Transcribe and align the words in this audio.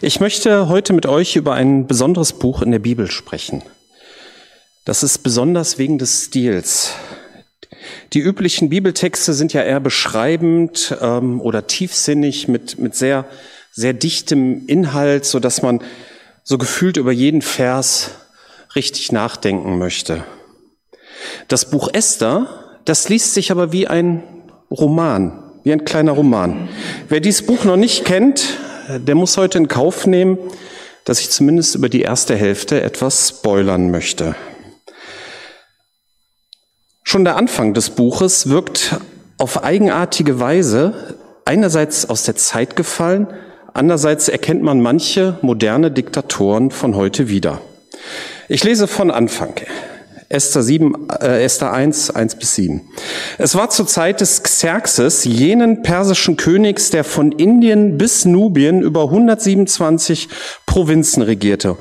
Ich 0.00 0.18
möchte 0.18 0.68
heute 0.68 0.92
mit 0.92 1.06
euch 1.06 1.36
über 1.36 1.54
ein 1.54 1.86
besonderes 1.86 2.32
Buch 2.32 2.62
in 2.62 2.72
der 2.72 2.80
Bibel 2.80 3.10
sprechen. 3.10 3.62
Das 4.84 5.02
ist 5.02 5.18
besonders 5.18 5.78
wegen 5.78 5.98
des 5.98 6.24
Stils. 6.24 6.92
Die 8.12 8.20
üblichen 8.20 8.70
Bibeltexte 8.70 9.32
sind 9.34 9.52
ja 9.52 9.62
eher 9.62 9.80
beschreibend 9.80 10.96
ähm, 11.00 11.40
oder 11.40 11.66
tiefsinnig 11.66 12.48
mit, 12.48 12.78
mit 12.78 12.94
sehr, 12.94 13.24
sehr 13.72 13.92
dichtem 13.92 14.66
Inhalt, 14.66 15.24
so 15.24 15.38
dass 15.38 15.62
man 15.62 15.80
so 16.42 16.58
gefühlt 16.58 16.96
über 16.96 17.12
jeden 17.12 17.42
Vers 17.42 18.10
richtig 18.74 19.12
nachdenken 19.12 19.78
möchte. 19.78 20.24
Das 21.48 21.70
Buch 21.70 21.88
Esther, 21.92 22.78
das 22.84 23.08
liest 23.08 23.34
sich 23.34 23.50
aber 23.50 23.72
wie 23.72 23.86
ein 23.86 24.22
Roman, 24.70 25.52
wie 25.62 25.72
ein 25.72 25.84
kleiner 25.84 26.12
Roman. 26.12 26.68
Wer 27.08 27.20
dieses 27.20 27.46
Buch 27.46 27.64
noch 27.64 27.76
nicht 27.76 28.04
kennt, 28.04 28.58
der 28.88 29.14
muss 29.14 29.36
heute 29.36 29.58
in 29.58 29.68
Kauf 29.68 30.06
nehmen, 30.06 30.38
dass 31.04 31.20
ich 31.20 31.30
zumindest 31.30 31.74
über 31.74 31.88
die 31.88 32.02
erste 32.02 32.36
Hälfte 32.36 32.82
etwas 32.82 33.28
spoilern 33.28 33.90
möchte. 33.90 34.34
Schon 37.02 37.24
der 37.24 37.36
Anfang 37.36 37.74
des 37.74 37.90
Buches 37.90 38.48
wirkt 38.48 38.96
auf 39.38 39.62
eigenartige 39.62 40.40
Weise 40.40 41.16
einerseits 41.44 42.08
aus 42.08 42.24
der 42.24 42.36
Zeit 42.36 42.76
gefallen, 42.76 43.28
andererseits 43.74 44.28
erkennt 44.28 44.62
man 44.62 44.80
manche 44.80 45.38
moderne 45.42 45.90
Diktatoren 45.90 46.70
von 46.70 46.96
heute 46.96 47.28
wieder. 47.28 47.60
Ich 48.48 48.64
lese 48.64 48.86
von 48.86 49.10
Anfang. 49.10 49.54
Esther, 50.34 50.62
7, 50.62 51.08
äh, 51.20 51.44
Esther 51.44 51.72
1, 51.72 52.10
1 52.10 52.34
bis 52.36 52.54
7. 52.56 52.80
Es 53.38 53.54
war 53.54 53.70
zur 53.70 53.86
Zeit 53.86 54.20
des 54.20 54.42
Xerxes, 54.42 55.24
jenen 55.24 55.82
persischen 55.82 56.36
Königs, 56.36 56.90
der 56.90 57.04
von 57.04 57.32
Indien 57.32 57.96
bis 57.96 58.24
Nubien 58.24 58.82
über 58.82 59.04
127 59.04 60.28
Provinzen 60.66 61.22
regierte 61.22 61.76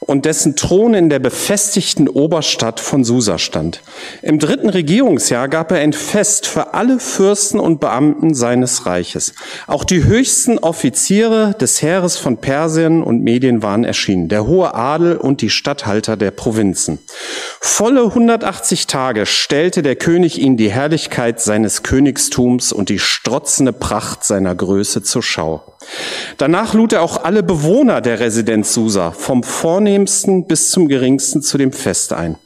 und 0.00 0.24
dessen 0.24 0.56
Thron 0.56 0.94
in 0.94 1.10
der 1.10 1.18
befestigten 1.18 2.08
Oberstadt 2.08 2.80
von 2.80 3.04
Susa 3.04 3.38
stand. 3.38 3.82
Im 4.22 4.38
dritten 4.38 4.68
Regierungsjahr 4.68 5.48
gab 5.48 5.72
er 5.72 5.78
ein 5.78 5.92
Fest 5.92 6.46
für 6.46 6.74
alle 6.74 7.00
Fürsten 7.00 7.58
und 7.58 7.80
Beamten 7.80 8.34
seines 8.34 8.86
Reiches. 8.86 9.34
Auch 9.66 9.84
die 9.84 10.04
höchsten 10.04 10.58
Offiziere 10.58 11.54
des 11.60 11.82
Heeres 11.82 12.16
von 12.16 12.38
Persien 12.38 13.02
und 13.02 13.22
Medien 13.22 13.62
waren 13.62 13.84
erschienen, 13.84 14.28
der 14.28 14.46
hohe 14.46 14.74
Adel 14.74 15.16
und 15.16 15.42
die 15.42 15.50
Statthalter 15.50 16.16
der 16.16 16.30
Provinzen. 16.30 16.98
Volle 17.60 18.04
180 18.04 18.86
Tage 18.86 19.26
stellte 19.26 19.82
der 19.82 19.96
König 19.96 20.38
ihnen 20.38 20.56
die 20.56 20.70
Herrlichkeit 20.70 21.40
seines 21.40 21.82
Königstums 21.82 22.72
und 22.72 22.88
die 22.88 22.98
strotzende 22.98 23.72
Pracht 23.72 24.24
seiner 24.24 24.54
Größe 24.54 25.02
zur 25.02 25.22
Schau. 25.22 25.62
Danach 26.36 26.74
lud 26.74 26.92
er 26.92 27.02
auch 27.02 27.24
alle 27.24 27.42
Bewohner 27.42 28.00
der 28.00 28.20
Residenz 28.20 28.72
Susa, 28.74 29.12
vom 29.12 29.42
vornehmsten 29.42 30.46
bis 30.46 30.70
zum 30.70 30.88
geringsten, 30.88 31.42
zu 31.42 31.58
dem 31.58 31.72
Fest 31.72 32.12
ein. 32.12 32.36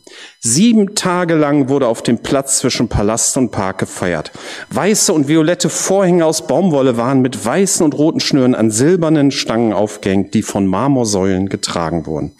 Sieben 0.40 0.94
Tage 0.94 1.34
lang 1.34 1.68
wurde 1.68 1.86
auf 1.86 2.02
dem 2.02 2.18
Platz 2.18 2.58
zwischen 2.58 2.88
Palast 2.88 3.36
und 3.36 3.50
Park 3.50 3.78
gefeiert. 3.78 4.32
Weiße 4.70 5.12
und 5.12 5.28
violette 5.28 5.68
Vorhänge 5.68 6.26
aus 6.26 6.46
Baumwolle 6.46 6.96
waren 6.96 7.22
mit 7.22 7.44
weißen 7.44 7.84
und 7.84 7.96
roten 7.96 8.20
Schnüren 8.20 8.54
an 8.54 8.70
silbernen 8.70 9.30
Stangen 9.30 9.72
aufgehängt, 9.72 10.34
die 10.34 10.42
von 10.42 10.66
Marmorsäulen 10.66 11.48
getragen 11.48 12.06
wurden. 12.06 12.32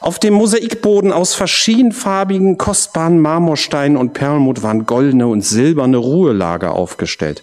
Auf 0.00 0.18
dem 0.18 0.34
Mosaikboden 0.34 1.12
aus 1.12 1.34
verschiedenfarbigen, 1.34 2.58
kostbaren 2.58 3.18
Marmorsteinen 3.20 3.96
und 3.96 4.12
Perlmutt 4.12 4.62
waren 4.62 4.86
goldene 4.86 5.26
und 5.26 5.42
silberne 5.42 5.96
Ruhelager 5.96 6.74
aufgestellt. 6.74 7.42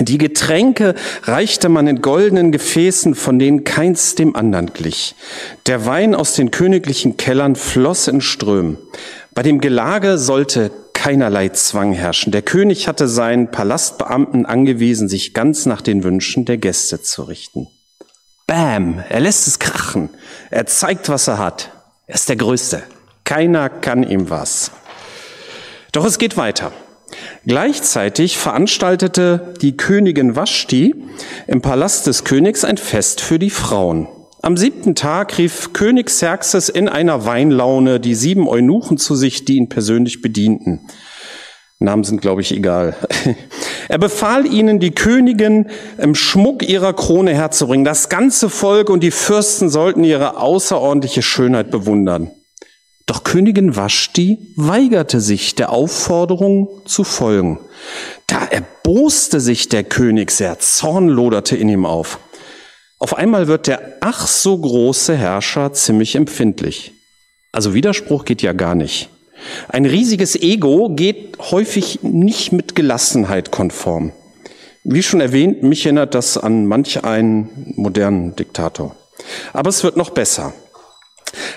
Die 0.00 0.18
Getränke 0.18 0.94
reichte 1.24 1.68
man 1.68 1.88
in 1.88 2.00
goldenen 2.00 2.52
Gefäßen, 2.52 3.14
von 3.14 3.38
denen 3.38 3.64
keins 3.64 4.14
dem 4.14 4.36
anderen 4.36 4.72
glich. 4.72 5.16
Der 5.66 5.86
Wein 5.86 6.14
aus 6.14 6.34
den 6.34 6.50
königlichen 6.50 7.16
Kellern 7.16 7.56
floss 7.56 8.06
in 8.06 8.20
Strömen. 8.20 8.78
Bei 9.34 9.42
dem 9.42 9.60
Gelage 9.60 10.18
sollte 10.18 10.70
keinerlei 10.92 11.48
Zwang 11.50 11.92
herrschen. 11.92 12.32
Der 12.32 12.42
König 12.42 12.88
hatte 12.88 13.08
seinen 13.08 13.50
Palastbeamten 13.50 14.46
angewiesen, 14.46 15.08
sich 15.08 15.34
ganz 15.34 15.66
nach 15.66 15.80
den 15.80 16.04
Wünschen 16.04 16.44
der 16.44 16.58
Gäste 16.58 17.02
zu 17.02 17.22
richten. 17.22 17.68
Bam, 18.46 19.02
er 19.08 19.20
lässt 19.20 19.46
es 19.46 19.58
krachen. 19.58 20.10
Er 20.50 20.66
zeigt, 20.66 21.08
was 21.08 21.28
er 21.28 21.38
hat. 21.38 21.70
Er 22.06 22.14
ist 22.14 22.28
der 22.28 22.36
Größte. 22.36 22.82
Keiner 23.24 23.68
kann 23.68 24.02
ihm 24.02 24.30
was. 24.30 24.70
Doch 25.92 26.04
es 26.04 26.18
geht 26.18 26.36
weiter. 26.36 26.72
Gleichzeitig 27.46 28.38
veranstaltete 28.38 29.54
die 29.62 29.76
Königin 29.76 30.36
Vashti 30.36 30.94
im 31.46 31.62
Palast 31.62 32.06
des 32.06 32.24
Königs 32.24 32.64
ein 32.64 32.76
Fest 32.76 33.20
für 33.20 33.38
die 33.38 33.50
Frauen. 33.50 34.08
Am 34.40 34.56
siebten 34.56 34.94
Tag 34.94 35.38
rief 35.38 35.72
König 35.72 36.06
Xerxes 36.06 36.68
in 36.68 36.88
einer 36.88 37.24
Weinlaune 37.24 37.98
die 37.98 38.14
sieben 38.14 38.48
Eunuchen 38.48 38.96
zu 38.96 39.16
sich, 39.16 39.44
die 39.44 39.56
ihn 39.56 39.68
persönlich 39.68 40.22
bedienten. 40.22 40.80
Namen 41.80 42.04
sind, 42.04 42.20
glaube 42.20 42.40
ich, 42.40 42.52
egal. 42.52 42.96
Er 43.88 43.98
befahl 43.98 44.44
ihnen, 44.44 44.80
die 44.80 44.90
Königin 44.90 45.70
im 45.96 46.14
Schmuck 46.14 46.68
ihrer 46.68 46.92
Krone 46.92 47.32
herzubringen. 47.32 47.86
Das 47.86 48.10
ganze 48.10 48.50
Volk 48.50 48.90
und 48.90 49.02
die 49.02 49.10
Fürsten 49.10 49.70
sollten 49.70 50.04
ihre 50.04 50.36
außerordentliche 50.36 51.22
Schönheit 51.22 51.70
bewundern. 51.70 52.30
Doch 53.08 53.24
Königin 53.24 53.74
Vashti 53.74 54.38
weigerte 54.54 55.22
sich, 55.22 55.54
der 55.54 55.72
Aufforderung 55.72 56.68
zu 56.84 57.04
folgen. 57.04 57.58
Da 58.26 58.44
erboste 58.44 59.40
sich 59.40 59.70
der 59.70 59.82
König 59.82 60.30
sehr, 60.30 60.58
Zorn 60.58 61.08
loderte 61.08 61.56
in 61.56 61.70
ihm 61.70 61.86
auf. 61.86 62.18
Auf 62.98 63.16
einmal 63.16 63.48
wird 63.48 63.66
der 63.66 63.96
ach 64.02 64.26
so 64.26 64.58
große 64.58 65.16
Herrscher 65.16 65.72
ziemlich 65.72 66.16
empfindlich. 66.16 66.92
Also 67.50 67.72
Widerspruch 67.72 68.26
geht 68.26 68.42
ja 68.42 68.52
gar 68.52 68.74
nicht. 68.74 69.08
Ein 69.70 69.86
riesiges 69.86 70.36
Ego 70.36 70.90
geht 70.90 71.38
häufig 71.50 72.00
nicht 72.02 72.52
mit 72.52 72.74
Gelassenheit 72.74 73.50
konform. 73.50 74.12
Wie 74.84 75.02
schon 75.02 75.22
erwähnt, 75.22 75.62
mich 75.62 75.86
erinnert 75.86 76.14
das 76.14 76.36
an 76.36 76.66
manch 76.66 77.04
einen 77.04 77.72
modernen 77.76 78.36
Diktator. 78.36 78.94
Aber 79.54 79.70
es 79.70 79.82
wird 79.82 79.96
noch 79.96 80.10
besser. 80.10 80.52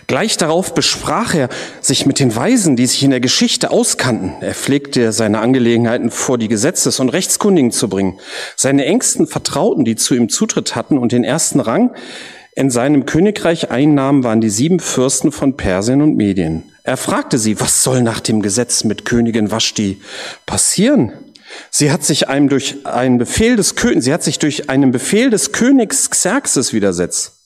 Gleich 0.07 0.37
darauf 0.37 0.73
besprach 0.73 1.33
er 1.33 1.49
sich 1.79 2.05
mit 2.05 2.19
den 2.19 2.35
Weisen, 2.35 2.75
die 2.75 2.85
sich 2.85 3.03
in 3.03 3.11
der 3.11 3.19
Geschichte 3.19 3.71
auskannten. 3.71 4.33
Er 4.41 4.53
pflegte 4.53 5.11
seine 5.11 5.39
Angelegenheiten 5.39 6.11
vor 6.11 6.37
die 6.37 6.47
Gesetzes- 6.47 6.99
und 6.99 7.09
Rechtskundigen 7.09 7.71
zu 7.71 7.89
bringen. 7.89 8.19
Seine 8.55 8.85
engsten 8.85 9.27
Vertrauten, 9.27 9.85
die 9.85 9.95
zu 9.95 10.15
ihm 10.15 10.29
Zutritt 10.29 10.75
hatten 10.75 10.97
und 10.97 11.11
den 11.11 11.23
ersten 11.23 11.59
Rang 11.59 11.91
in 12.53 12.69
seinem 12.69 13.05
Königreich 13.05 13.71
einnahmen, 13.71 14.23
waren 14.23 14.41
die 14.41 14.49
sieben 14.49 14.79
Fürsten 14.79 15.31
von 15.31 15.55
Persien 15.55 16.01
und 16.01 16.17
Medien. 16.17 16.63
Er 16.83 16.97
fragte 16.97 17.37
sie, 17.37 17.59
was 17.59 17.83
soll 17.83 18.01
nach 18.01 18.19
dem 18.19 18.41
Gesetz 18.41 18.83
mit 18.83 19.05
Königin 19.05 19.51
Vashti 19.51 20.01
passieren? 20.45 21.13
Sie 21.69 21.91
hat 21.91 22.03
sich 22.03 22.27
einem 22.29 22.49
durch 22.49 22.85
einen 22.85 23.17
Befehl 23.17 23.55
des 23.55 23.75
Königs, 23.75 24.05
sie 24.05 24.13
hat 24.13 24.23
sich 24.23 24.39
durch 24.39 24.69
einen 24.69 24.91
Befehl 24.91 25.29
des 25.29 25.51
Königs 25.51 26.09
Xerxes 26.09 26.73
widersetzt. 26.73 27.40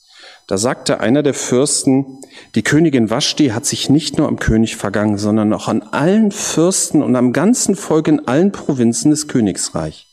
Da 0.47 0.59
sagte 0.59 0.99
einer 0.99 1.23
der 1.23 1.33
Fürsten, 1.33 2.19
die 2.53 2.61
Königin 2.61 3.09
Vashti 3.09 3.47
hat 3.47 3.65
sich 3.65 3.89
nicht 3.89 4.19
nur 4.19 4.27
am 4.27 4.37
König 4.37 4.75
vergangen, 4.75 5.17
sondern 5.17 5.51
auch 5.53 5.67
an 5.67 5.81
allen 5.81 6.31
Fürsten 6.31 7.01
und 7.01 7.15
am 7.15 7.33
ganzen 7.33 7.75
Volk 7.75 8.07
in 8.07 8.27
allen 8.27 8.51
Provinzen 8.51 9.09
des 9.09 9.27
Königsreich. 9.27 10.07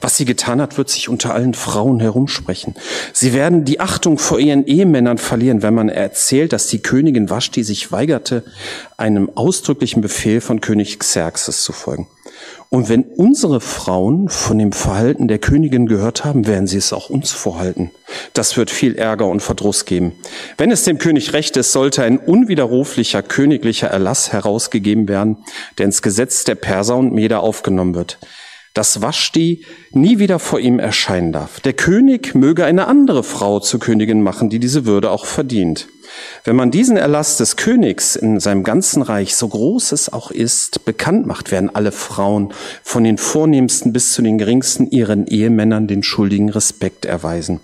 Was 0.00 0.16
sie 0.16 0.24
getan 0.24 0.60
hat, 0.60 0.78
wird 0.78 0.90
sich 0.90 1.08
unter 1.08 1.34
allen 1.34 1.54
Frauen 1.54 1.98
herumsprechen. 1.98 2.74
Sie 3.12 3.32
werden 3.32 3.64
die 3.64 3.80
Achtung 3.80 4.18
vor 4.18 4.38
ihren 4.38 4.66
Ehemännern 4.66 5.18
verlieren, 5.18 5.62
wenn 5.62 5.74
man 5.74 5.88
erzählt, 5.88 6.52
dass 6.52 6.68
die 6.68 6.82
Königin 6.82 7.30
Vashti 7.30 7.64
sich 7.64 7.90
weigerte, 7.90 8.44
einem 8.96 9.30
ausdrücklichen 9.34 10.02
Befehl 10.02 10.40
von 10.40 10.60
König 10.60 10.98
Xerxes 10.98 11.64
zu 11.64 11.72
folgen. 11.72 12.06
Und 12.72 12.88
wenn 12.88 13.02
unsere 13.02 13.60
Frauen 13.60 14.30
von 14.30 14.58
dem 14.58 14.72
Verhalten 14.72 15.28
der 15.28 15.38
Königin 15.38 15.84
gehört 15.84 16.24
haben, 16.24 16.46
werden 16.46 16.66
sie 16.66 16.78
es 16.78 16.94
auch 16.94 17.10
uns 17.10 17.30
vorhalten. 17.30 17.90
Das 18.32 18.56
wird 18.56 18.70
viel 18.70 18.94
Ärger 18.94 19.26
und 19.26 19.40
Verdruss 19.40 19.84
geben. 19.84 20.12
Wenn 20.56 20.70
es 20.70 20.82
dem 20.84 20.96
König 20.96 21.34
recht 21.34 21.58
ist, 21.58 21.72
sollte 21.72 22.02
ein 22.02 22.16
unwiderruflicher 22.16 23.22
königlicher 23.22 23.88
Erlass 23.88 24.32
herausgegeben 24.32 25.06
werden, 25.06 25.36
der 25.76 25.84
ins 25.84 26.00
Gesetz 26.00 26.44
der 26.44 26.54
Perser 26.54 26.96
und 26.96 27.12
Meder 27.12 27.40
aufgenommen 27.40 27.94
wird 27.94 28.18
dass 28.74 29.02
Vashti 29.02 29.66
nie 29.90 30.18
wieder 30.18 30.38
vor 30.38 30.58
ihm 30.58 30.78
erscheinen 30.78 31.30
darf. 31.30 31.60
Der 31.60 31.74
König 31.74 32.34
möge 32.34 32.64
eine 32.64 32.86
andere 32.86 33.22
Frau 33.22 33.60
zur 33.60 33.80
Königin 33.80 34.22
machen, 34.22 34.48
die 34.48 34.58
diese 34.58 34.86
Würde 34.86 35.10
auch 35.10 35.26
verdient. 35.26 35.88
Wenn 36.44 36.56
man 36.56 36.70
diesen 36.70 36.96
Erlass 36.96 37.36
des 37.36 37.56
Königs 37.56 38.16
in 38.16 38.40
seinem 38.40 38.64
ganzen 38.64 39.02
Reich, 39.02 39.36
so 39.36 39.48
groß 39.48 39.92
es 39.92 40.12
auch 40.12 40.30
ist, 40.30 40.84
bekannt 40.84 41.26
macht, 41.26 41.50
werden 41.50 41.74
alle 41.74 41.92
Frauen 41.92 42.52
von 42.82 43.04
den 43.04 43.18
vornehmsten 43.18 43.92
bis 43.92 44.12
zu 44.12 44.22
den 44.22 44.38
geringsten 44.38 44.90
ihren 44.90 45.26
Ehemännern 45.26 45.86
den 45.86 46.02
schuldigen 46.02 46.48
Respekt 46.48 47.04
erweisen. 47.04 47.60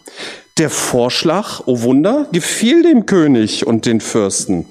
Der 0.58 0.70
Vorschlag, 0.70 1.62
oh 1.66 1.82
Wunder, 1.82 2.28
gefiel 2.32 2.82
dem 2.82 3.06
König 3.06 3.66
und 3.66 3.86
den 3.86 4.00
Fürsten. 4.00 4.66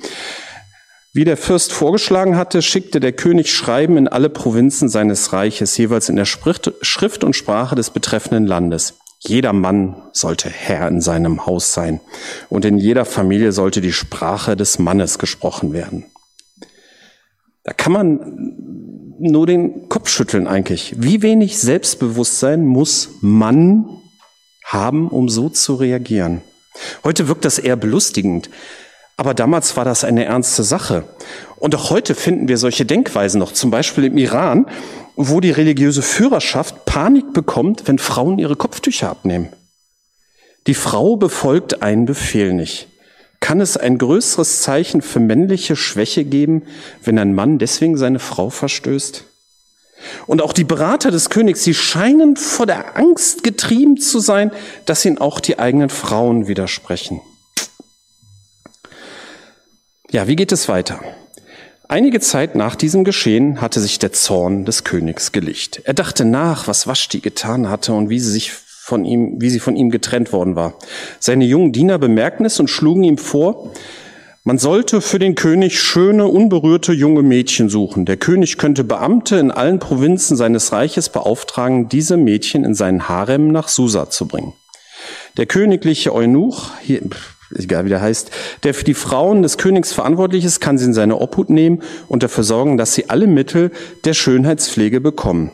Wie 1.13 1.23
der 1.23 1.37
Fürst 1.37 1.73
vorgeschlagen 1.73 2.37
hatte, 2.37 2.61
schickte 2.61 2.99
der 2.99 3.11
König 3.11 3.51
Schreiben 3.51 3.97
in 3.97 4.07
alle 4.07 4.29
Provinzen 4.29 4.87
seines 4.87 5.33
Reiches, 5.33 5.75
jeweils 5.77 6.09
in 6.09 6.15
der 6.15 6.25
Schrift 6.25 7.23
und 7.23 7.35
Sprache 7.35 7.75
des 7.75 7.89
betreffenden 7.89 8.45
Landes. 8.45 8.99
Jeder 9.19 9.53
Mann 9.53 9.95
sollte 10.13 10.49
Herr 10.49 10.87
in 10.87 11.01
seinem 11.01 11.45
Haus 11.45 11.73
sein 11.73 11.99
und 12.49 12.65
in 12.65 12.77
jeder 12.77 13.05
Familie 13.05 13.51
sollte 13.51 13.81
die 13.81 13.93
Sprache 13.93 14.55
des 14.55 14.79
Mannes 14.79 15.17
gesprochen 15.17 15.73
werden. 15.73 16.05
Da 17.63 17.73
kann 17.73 17.91
man 17.91 18.55
nur 19.19 19.47
den 19.47 19.89
Kopf 19.89 20.09
schütteln 20.09 20.47
eigentlich. 20.47 20.93
Wie 20.97 21.21
wenig 21.21 21.57
Selbstbewusstsein 21.57 22.65
muss 22.65 23.09
man 23.21 23.89
haben, 24.63 25.07
um 25.07 25.27
so 25.29 25.49
zu 25.49 25.75
reagieren? 25.75 26.41
Heute 27.03 27.27
wirkt 27.27 27.45
das 27.45 27.57
eher 27.57 27.75
belustigend. 27.75 28.49
Aber 29.19 29.33
damals 29.33 29.75
war 29.75 29.83
das 29.83 30.03
eine 30.03 30.25
ernste 30.25 30.63
Sache. 30.63 31.03
Und 31.55 31.73
auch 31.73 31.89
heute 31.89 32.13
finden 32.13 32.47
wir 32.47 32.57
solche 32.57 32.85
Denkweisen 32.85 33.39
noch, 33.39 33.51
zum 33.51 33.71
Beispiel 33.71 34.03
im 34.03 34.17
Iran, 34.17 34.67
wo 35.17 35.41
die 35.41 35.51
religiöse 35.51 36.03
Führerschaft 36.03 36.85
Panik 36.85 37.33
bekommt, 37.33 37.87
wenn 37.87 37.97
Frauen 37.97 38.37
ihre 38.37 38.55
Kopftücher 38.55 39.09
abnehmen. 39.09 39.49
Die 40.67 40.75
Frau 40.75 41.17
befolgt 41.17 41.81
einen 41.81 42.05
Befehl 42.05 42.53
nicht. 42.53 42.87
Kann 43.39 43.59
es 43.59 43.77
ein 43.77 43.97
größeres 43.97 44.61
Zeichen 44.61 45.01
für 45.01 45.19
männliche 45.19 45.75
Schwäche 45.75 46.23
geben, 46.23 46.63
wenn 47.03 47.17
ein 47.17 47.33
Mann 47.33 47.57
deswegen 47.57 47.97
seine 47.97 48.19
Frau 48.19 48.49
verstößt? 48.49 49.23
Und 50.27 50.41
auch 50.43 50.53
die 50.53 50.63
Berater 50.63 51.09
des 51.09 51.29
Königs, 51.31 51.63
sie 51.63 51.73
scheinen 51.73 52.37
vor 52.37 52.67
der 52.67 52.95
Angst 52.97 53.43
getrieben 53.43 53.97
zu 53.97 54.19
sein, 54.19 54.51
dass 54.85 55.03
ihnen 55.03 55.17
auch 55.17 55.39
die 55.39 55.57
eigenen 55.57 55.89
Frauen 55.89 56.47
widersprechen. 56.47 57.21
Ja, 60.11 60.27
wie 60.27 60.35
geht 60.35 60.51
es 60.51 60.69
weiter? 60.69 60.99
Einige 61.89 62.19
Zeit 62.19 62.55
nach 62.55 62.75
diesem 62.75 63.05
Geschehen 63.05 63.61
hatte 63.61 63.79
sich 63.79 63.97
der 63.97 64.11
Zorn 64.11 64.65
des 64.65 64.83
Königs 64.83 65.31
gelegt. 65.31 65.81
Er 65.85 65.93
dachte 65.93 66.25
nach, 66.25 66.67
was 66.67 66.85
Vashti 66.85 67.21
getan 67.21 67.69
hatte 67.69 67.93
und 67.93 68.09
wie 68.09 68.19
sie 68.19 68.31
sich 68.31 68.51
von 68.51 69.05
ihm, 69.05 69.39
wie 69.39 69.49
sie 69.49 69.59
von 69.59 69.77
ihm 69.77 69.89
getrennt 69.89 70.33
worden 70.33 70.57
war. 70.57 70.73
Seine 71.19 71.45
jungen 71.45 71.71
Diener 71.71 71.97
bemerkten 71.97 72.45
es 72.45 72.59
und 72.59 72.69
schlugen 72.69 73.03
ihm 73.03 73.17
vor, 73.17 73.71
man 74.43 74.57
sollte 74.57 75.01
für 75.01 75.19
den 75.19 75.35
König 75.35 75.79
schöne, 75.79 76.27
unberührte 76.27 76.93
junge 76.93 77.21
Mädchen 77.21 77.69
suchen. 77.69 78.05
Der 78.05 78.17
König 78.17 78.57
könnte 78.57 78.83
Beamte 78.83 79.37
in 79.37 79.51
allen 79.51 79.79
Provinzen 79.79 80.37
seines 80.37 80.71
Reiches 80.71 81.09
beauftragen, 81.09 81.89
diese 81.89 82.17
Mädchen 82.17 82.63
in 82.63 82.73
seinen 82.73 83.09
Harem 83.09 83.51
nach 83.51 83.67
Susa 83.67 84.09
zu 84.09 84.27
bringen. 84.27 84.53
Der 85.37 85.45
königliche 85.47 86.13
Eunuch, 86.13 86.71
hier, 86.81 87.01
egal 87.55 87.85
wie 87.85 87.89
der 87.89 88.01
heißt, 88.01 88.31
der 88.63 88.73
für 88.73 88.83
die 88.83 88.93
Frauen 88.93 89.41
des 89.41 89.57
Königs 89.57 89.93
verantwortlich 89.93 90.45
ist, 90.45 90.59
kann 90.59 90.77
sie 90.77 90.85
in 90.85 90.93
seine 90.93 91.19
Obhut 91.19 91.49
nehmen 91.49 91.81
und 92.07 92.23
dafür 92.23 92.43
sorgen, 92.43 92.77
dass 92.77 92.93
sie 92.93 93.09
alle 93.09 93.27
Mittel 93.27 93.71
der 94.05 94.13
Schönheitspflege 94.13 95.01
bekommen. 95.01 95.51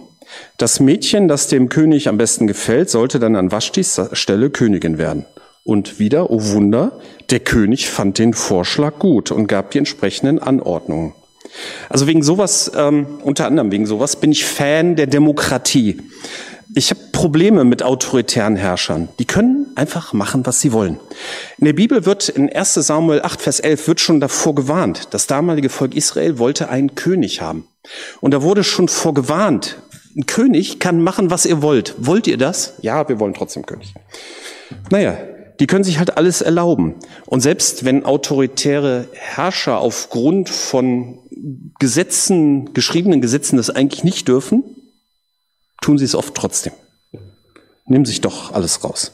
Das 0.58 0.80
Mädchen, 0.80 1.28
das 1.28 1.48
dem 1.48 1.70
König 1.70 2.08
am 2.08 2.18
besten 2.18 2.48
gefällt, 2.48 2.90
sollte 2.90 3.20
dann 3.20 3.36
an 3.36 3.52
Vashtis 3.52 4.02
Stelle 4.14 4.50
Königin 4.50 4.98
werden. 4.98 5.26
Und 5.64 6.00
wieder, 6.00 6.30
oh 6.30 6.42
Wunder, 6.42 7.00
der 7.30 7.40
König 7.40 7.90
fand 7.90 8.20
den 8.20 8.34
Vorschlag 8.34 9.00
gut 9.00 9.32
und 9.32 9.48
gab 9.48 9.72
die 9.72 9.78
entsprechenden 9.78 10.40
Anordnungen. 10.40 11.14
Also 11.90 12.08
wegen 12.08 12.24
sowas, 12.24 12.72
ähm, 12.76 13.06
unter 13.24 13.46
anderem 13.46 13.72
wegen 13.72 13.86
sowas, 13.86 14.16
bin 14.16 14.32
ich 14.32 14.44
Fan 14.46 14.96
der 14.96 15.08
Demokratie. 15.08 15.98
Ich 16.76 16.90
habe 16.90 17.00
Probleme 17.12 17.64
mit 17.66 17.84
autoritären 17.84 18.56
Herrschern. 18.56 19.10
Die 19.20 19.26
können 19.26 19.68
einfach 19.76 20.14
machen, 20.14 20.46
was 20.46 20.60
sie 20.60 20.74
wollen. 20.74 21.00
In 21.60 21.66
der 21.66 21.74
Bibel 21.74 22.06
wird 22.06 22.30
in 22.30 22.52
1 22.52 22.74
Samuel 22.74 23.22
8, 23.22 23.42
Vers 23.42 23.60
11 23.60 23.88
wird 23.88 24.00
schon 24.02 24.20
davor 24.20 24.56
gewarnt. 24.56 25.10
Das 25.12 25.28
damalige 25.28 25.70
Volk 25.70 25.96
Israel 25.96 26.40
wollte 26.40 26.70
einen 26.70 26.96
König 26.96 27.42
haben. 27.42 27.68
Und 28.22 28.34
da 28.34 28.42
wurde 28.42 28.64
schon 28.64 28.88
vorgewarnt, 28.88 29.78
ein 30.16 30.26
König 30.26 30.80
kann 30.80 31.02
machen, 31.04 31.30
was 31.30 31.46
ihr 31.46 31.62
wollt. 31.62 31.96
Wollt 32.00 32.28
ihr 32.28 32.38
das? 32.38 32.74
Ja, 32.82 33.08
wir 33.08 33.20
wollen 33.20 33.34
trotzdem 33.34 33.66
König. 33.66 33.94
Naja, 34.90 35.18
die 35.60 35.68
können 35.68 35.84
sich 35.84 36.00
halt 36.00 36.18
alles 36.18 36.42
erlauben. 36.42 36.96
Und 37.28 37.42
selbst 37.42 37.86
wenn 37.86 38.04
autoritäre 38.06 39.08
Herrscher 39.14 39.78
aufgrund 39.78 40.50
von 40.50 41.20
Gesetzen, 41.80 42.74
geschriebenen 42.74 43.22
Gesetzen 43.22 43.58
das 43.58 43.70
eigentlich 43.70 44.04
nicht 44.04 44.28
dürfen, 44.28 44.64
tun 45.84 45.98
sie 45.98 46.06
es 46.06 46.16
oft 46.16 46.34
trotzdem. 46.34 46.74
Nehmen 47.86 48.06
sich 48.06 48.22
doch 48.22 48.54
alles 48.54 48.84
raus. 48.84 49.12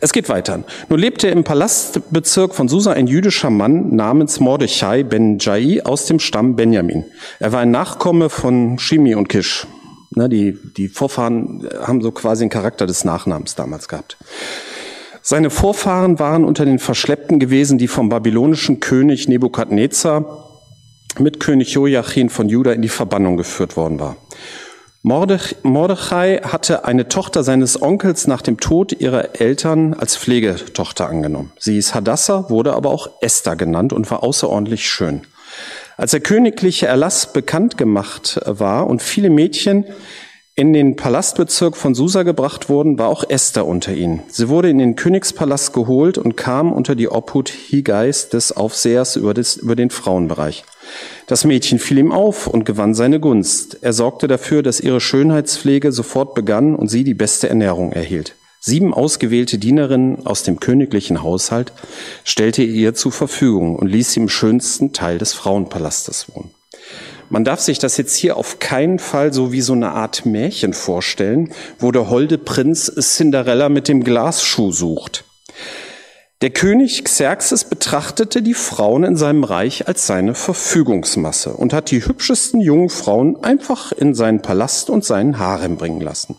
Es 0.00 0.12
geht 0.12 0.28
weiter. 0.28 0.64
Nun 0.88 0.98
lebte 0.98 1.28
im 1.28 1.44
Palastbezirk 1.44 2.54
von 2.54 2.68
Susa 2.68 2.92
ein 2.92 3.06
jüdischer 3.06 3.50
Mann 3.50 3.94
namens 3.94 4.40
Mordechai 4.40 5.04
ben 5.04 5.38
Jai 5.38 5.80
aus 5.84 6.06
dem 6.06 6.18
Stamm 6.18 6.56
Benjamin. 6.56 7.04
Er 7.38 7.52
war 7.52 7.60
ein 7.60 7.70
Nachkomme 7.70 8.30
von 8.30 8.78
Shimi 8.78 9.14
und 9.14 9.28
Kish. 9.28 9.66
Ne, 10.14 10.28
die, 10.28 10.58
die 10.76 10.88
Vorfahren 10.88 11.68
haben 11.80 12.02
so 12.02 12.10
quasi 12.10 12.44
den 12.44 12.50
Charakter 12.50 12.86
des 12.86 13.04
Nachnamens 13.04 13.54
damals 13.54 13.88
gehabt. 13.88 14.16
Seine 15.22 15.50
Vorfahren 15.50 16.18
waren 16.18 16.44
unter 16.44 16.64
den 16.64 16.80
Verschleppten 16.80 17.38
gewesen, 17.38 17.78
die 17.78 17.88
vom 17.88 18.08
babylonischen 18.08 18.80
König 18.80 19.28
Nebukadnezar 19.28 20.48
mit 21.18 21.38
König 21.38 21.72
Joachim 21.72 22.28
von 22.28 22.48
Juda 22.48 22.72
in 22.72 22.82
die 22.82 22.88
Verbannung 22.88 23.36
geführt 23.36 23.76
worden 23.76 24.00
war. 24.00 24.16
Mordechai 25.04 26.40
hatte 26.44 26.84
eine 26.84 27.08
Tochter 27.08 27.42
seines 27.42 27.82
Onkels 27.82 28.28
nach 28.28 28.40
dem 28.40 28.60
Tod 28.60 28.92
ihrer 28.92 29.40
Eltern 29.40 29.94
als 29.94 30.16
Pflegetochter 30.16 31.08
angenommen. 31.08 31.50
Sie 31.58 31.76
ist 31.76 31.92
Hadassah, 31.94 32.48
wurde 32.50 32.74
aber 32.74 32.90
auch 32.90 33.10
Esther 33.20 33.56
genannt 33.56 33.92
und 33.92 34.08
war 34.12 34.22
außerordentlich 34.22 34.88
schön. 34.88 35.22
Als 35.96 36.12
der 36.12 36.20
königliche 36.20 36.86
Erlass 36.86 37.32
bekannt 37.32 37.76
gemacht 37.76 38.40
war 38.46 38.86
und 38.86 39.02
viele 39.02 39.28
Mädchen 39.28 39.86
in 40.54 40.74
den 40.74 40.96
Palastbezirk 40.96 41.76
von 41.76 41.94
Susa 41.94 42.24
gebracht 42.24 42.68
wurden, 42.68 42.98
war 42.98 43.08
auch 43.08 43.24
Esther 43.28 43.66
unter 43.66 43.94
ihnen. 43.94 44.22
Sie 44.28 44.50
wurde 44.50 44.68
in 44.68 44.78
den 44.78 44.96
Königspalast 44.96 45.72
geholt 45.72 46.18
und 46.18 46.36
kam 46.36 46.72
unter 46.72 46.94
die 46.94 47.08
Obhut 47.08 47.48
Higais 47.48 48.28
des 48.28 48.52
Aufsehers 48.52 49.16
über, 49.16 49.32
des, 49.32 49.56
über 49.56 49.76
den 49.76 49.88
Frauenbereich. 49.88 50.64
Das 51.26 51.44
Mädchen 51.44 51.78
fiel 51.78 51.98
ihm 51.98 52.12
auf 52.12 52.46
und 52.46 52.66
gewann 52.66 52.94
seine 52.94 53.18
Gunst. 53.18 53.78
Er 53.80 53.94
sorgte 53.94 54.28
dafür, 54.28 54.62
dass 54.62 54.80
ihre 54.80 55.00
Schönheitspflege 55.00 55.90
sofort 55.90 56.34
begann 56.34 56.74
und 56.74 56.88
sie 56.88 57.02
die 57.02 57.14
beste 57.14 57.48
Ernährung 57.48 57.92
erhielt. 57.92 58.34
Sieben 58.60 58.92
ausgewählte 58.92 59.58
Dienerinnen 59.58 60.26
aus 60.26 60.42
dem 60.42 60.60
königlichen 60.60 61.22
Haushalt 61.22 61.72
stellte 62.24 62.62
er 62.62 62.68
ihr 62.68 62.94
zur 62.94 63.10
Verfügung 63.10 63.74
und 63.74 63.88
ließ 63.88 64.12
sie 64.12 64.20
im 64.20 64.28
schönsten 64.28 64.92
Teil 64.92 65.18
des 65.18 65.32
Frauenpalastes 65.32 66.26
wohnen. 66.34 66.50
Man 67.32 67.44
darf 67.44 67.60
sich 67.60 67.78
das 67.78 67.96
jetzt 67.96 68.14
hier 68.14 68.36
auf 68.36 68.58
keinen 68.58 68.98
Fall 68.98 69.32
so 69.32 69.52
wie 69.52 69.62
so 69.62 69.72
eine 69.72 69.92
Art 69.92 70.26
Märchen 70.26 70.74
vorstellen, 70.74 71.50
wo 71.78 71.90
der 71.90 72.10
holde 72.10 72.36
Prinz 72.36 72.92
Cinderella 72.94 73.70
mit 73.70 73.88
dem 73.88 74.04
Glasschuh 74.04 74.70
sucht. 74.70 75.24
Der 76.42 76.50
König 76.50 77.04
Xerxes 77.04 77.64
betrachtete 77.64 78.42
die 78.42 78.52
Frauen 78.52 79.02
in 79.04 79.16
seinem 79.16 79.44
Reich 79.44 79.88
als 79.88 80.06
seine 80.06 80.34
Verfügungsmasse 80.34 81.54
und 81.54 81.72
hat 81.72 81.90
die 81.90 82.04
hübschesten 82.04 82.60
jungen 82.60 82.90
Frauen 82.90 83.42
einfach 83.42 83.92
in 83.92 84.12
seinen 84.14 84.42
Palast 84.42 84.90
und 84.90 85.02
seinen 85.02 85.38
Harem 85.38 85.78
bringen 85.78 86.02
lassen. 86.02 86.36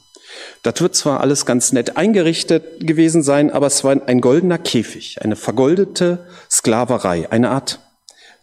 Das 0.62 0.80
wird 0.80 0.94
zwar 0.94 1.22
alles 1.22 1.48
ganz 1.48 1.72
nett 1.72 1.98
eingerichtet 1.98 2.86
gewesen 2.86 3.24
sein, 3.24 3.50
aber 3.50 3.66
es 3.66 3.84
war 3.84 4.00
ein 4.06 4.22
goldener 4.22 4.60
Käfig, 4.60 5.24
eine 5.24 5.38
vergoldete 5.38 6.28
Sklaverei, 6.52 7.32
eine 7.32 7.50
Art 7.50 7.80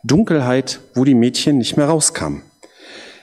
Dunkelheit, 0.03 0.81
wo 0.95 1.05
die 1.05 1.15
Mädchen 1.15 1.59
nicht 1.59 1.77
mehr 1.77 1.87
rauskamen. 1.87 2.43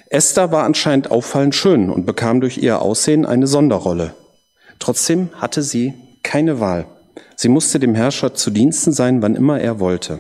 Esther 0.10 0.52
war 0.52 0.64
anscheinend 0.64 1.12
auffallend 1.12 1.56
schön 1.56 1.90
und 1.90 2.06
bekam 2.06 2.40
durch 2.40 2.58
ihr 2.60 2.82
Aussehen 2.82 3.26
eine 3.26 3.48
Sonderrolle. 3.48 4.14
Trotzdem 4.80 5.30
hatte 5.34 5.64
sie 5.64 5.94
keine 6.24 6.60
Wahl. 6.60 6.86
Sie 7.36 7.50
musste 7.50 7.80
dem 7.80 7.96
Herrscher 7.96 8.34
zu 8.34 8.52
Diensten 8.52 8.92
sein, 8.92 9.22
wann 9.22 9.36
immer 9.36 9.60
er 9.60 9.80
wollte. 9.80 10.20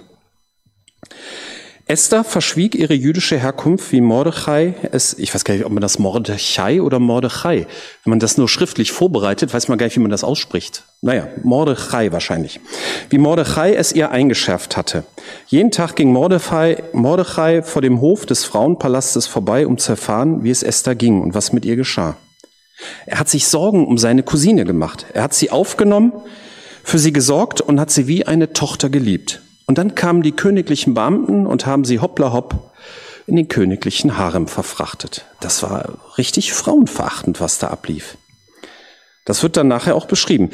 Esther 1.89 2.25
verschwieg 2.25 2.75
ihre 2.75 2.93
jüdische 2.93 3.37
Herkunft 3.37 3.93
wie 3.93 4.01
Mordechai 4.01 4.73
es, 4.91 5.17
ich 5.17 5.33
weiß 5.33 5.45
gar 5.45 5.53
nicht, 5.53 5.65
ob 5.65 5.71
man 5.71 5.79
das 5.79 5.99
Mordechai 5.99 6.81
oder 6.81 6.99
Mordechai, 6.99 7.65
wenn 8.03 8.09
man 8.09 8.19
das 8.19 8.37
nur 8.37 8.49
schriftlich 8.49 8.91
vorbereitet, 8.91 9.53
weiß 9.53 9.69
man 9.69 9.77
gar 9.77 9.85
nicht, 9.85 9.95
wie 9.95 10.01
man 10.01 10.11
das 10.11 10.25
ausspricht. 10.25 10.83
Naja, 11.01 11.29
Mordechai 11.43 12.11
wahrscheinlich. 12.11 12.59
Wie 13.09 13.17
Mordechai 13.17 13.73
es 13.73 13.93
ihr 13.93 14.11
eingeschärft 14.11 14.75
hatte. 14.75 15.05
Jeden 15.47 15.71
Tag 15.71 15.95
ging 15.95 16.11
Mordechai, 16.11 16.83
Mordechai 16.91 17.61
vor 17.61 17.81
dem 17.81 18.01
Hof 18.01 18.25
des 18.25 18.43
Frauenpalastes 18.43 19.25
vorbei, 19.25 19.65
um 19.65 19.77
zu 19.77 19.93
erfahren, 19.93 20.43
wie 20.43 20.51
es 20.51 20.63
Esther 20.63 20.95
ging 20.95 21.21
und 21.21 21.35
was 21.35 21.53
mit 21.53 21.63
ihr 21.63 21.77
geschah. 21.77 22.17
Er 23.05 23.17
hat 23.17 23.29
sich 23.29 23.47
Sorgen 23.47 23.87
um 23.87 23.97
seine 23.97 24.23
Cousine 24.23 24.65
gemacht. 24.65 25.05
Er 25.13 25.23
hat 25.23 25.33
sie 25.33 25.51
aufgenommen, 25.51 26.11
für 26.83 26.99
sie 26.99 27.13
gesorgt 27.13 27.61
und 27.61 27.79
hat 27.79 27.91
sie 27.91 28.07
wie 28.07 28.27
eine 28.27 28.51
Tochter 28.51 28.89
geliebt. 28.89 29.41
Und 29.67 29.77
dann 29.77 29.95
kamen 29.95 30.23
die 30.23 30.31
königlichen 30.31 30.93
Beamten 30.93 31.45
und 31.45 31.65
haben 31.65 31.83
sie 31.83 31.99
hoppla 31.99 32.33
hopp 32.33 32.73
in 33.27 33.35
den 33.35 33.49
königlichen 33.49 34.17
Harem 34.17 34.47
verfrachtet. 34.47 35.25
Das 35.41 35.61
war 35.61 35.89
richtig 36.17 36.53
frauenverachtend, 36.53 37.41
was 37.41 37.59
da 37.59 37.67
ablief. 37.67 38.17
Das 39.25 39.43
wird 39.43 39.57
dann 39.57 39.67
nachher 39.67 39.97
auch 39.97 40.05
beschrieben. 40.05 40.51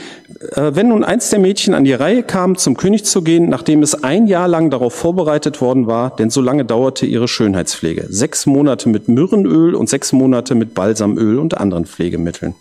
Äh, 0.55 0.72
wenn 0.74 0.88
nun 0.88 1.03
eins 1.03 1.29
der 1.29 1.38
Mädchen 1.38 1.75
an 1.75 1.84
die 1.84 1.93
Reihe 1.93 2.24
kam, 2.24 2.58
zum 2.58 2.75
König 2.75 3.05
zu 3.05 3.22
gehen, 3.22 3.48
nachdem 3.48 3.84
es 3.84 4.03
ein 4.03 4.25
Jahr 4.25 4.48
lang 4.48 4.72
darauf 4.72 4.96
vorbereitet 4.96 5.62
worden 5.62 5.86
war, 5.86 6.15
denn 6.15 6.32
so 6.32 6.41
lange 6.41 6.65
dauerte 6.65 7.05
ihre 7.05 7.27
Schönheitspflege. 7.27 8.08
Sechs 8.10 8.48
Monate 8.48 8.89
mit 8.89 9.08
Myrrenöl 9.10 9.75
und 9.75 9.89
sechs 9.89 10.12
Monate 10.12 10.55
mit 10.55 10.74
Balsamöl 10.74 11.38
und 11.38 11.55
anderen 11.55 11.86
Pflegemitteln. 11.86 12.55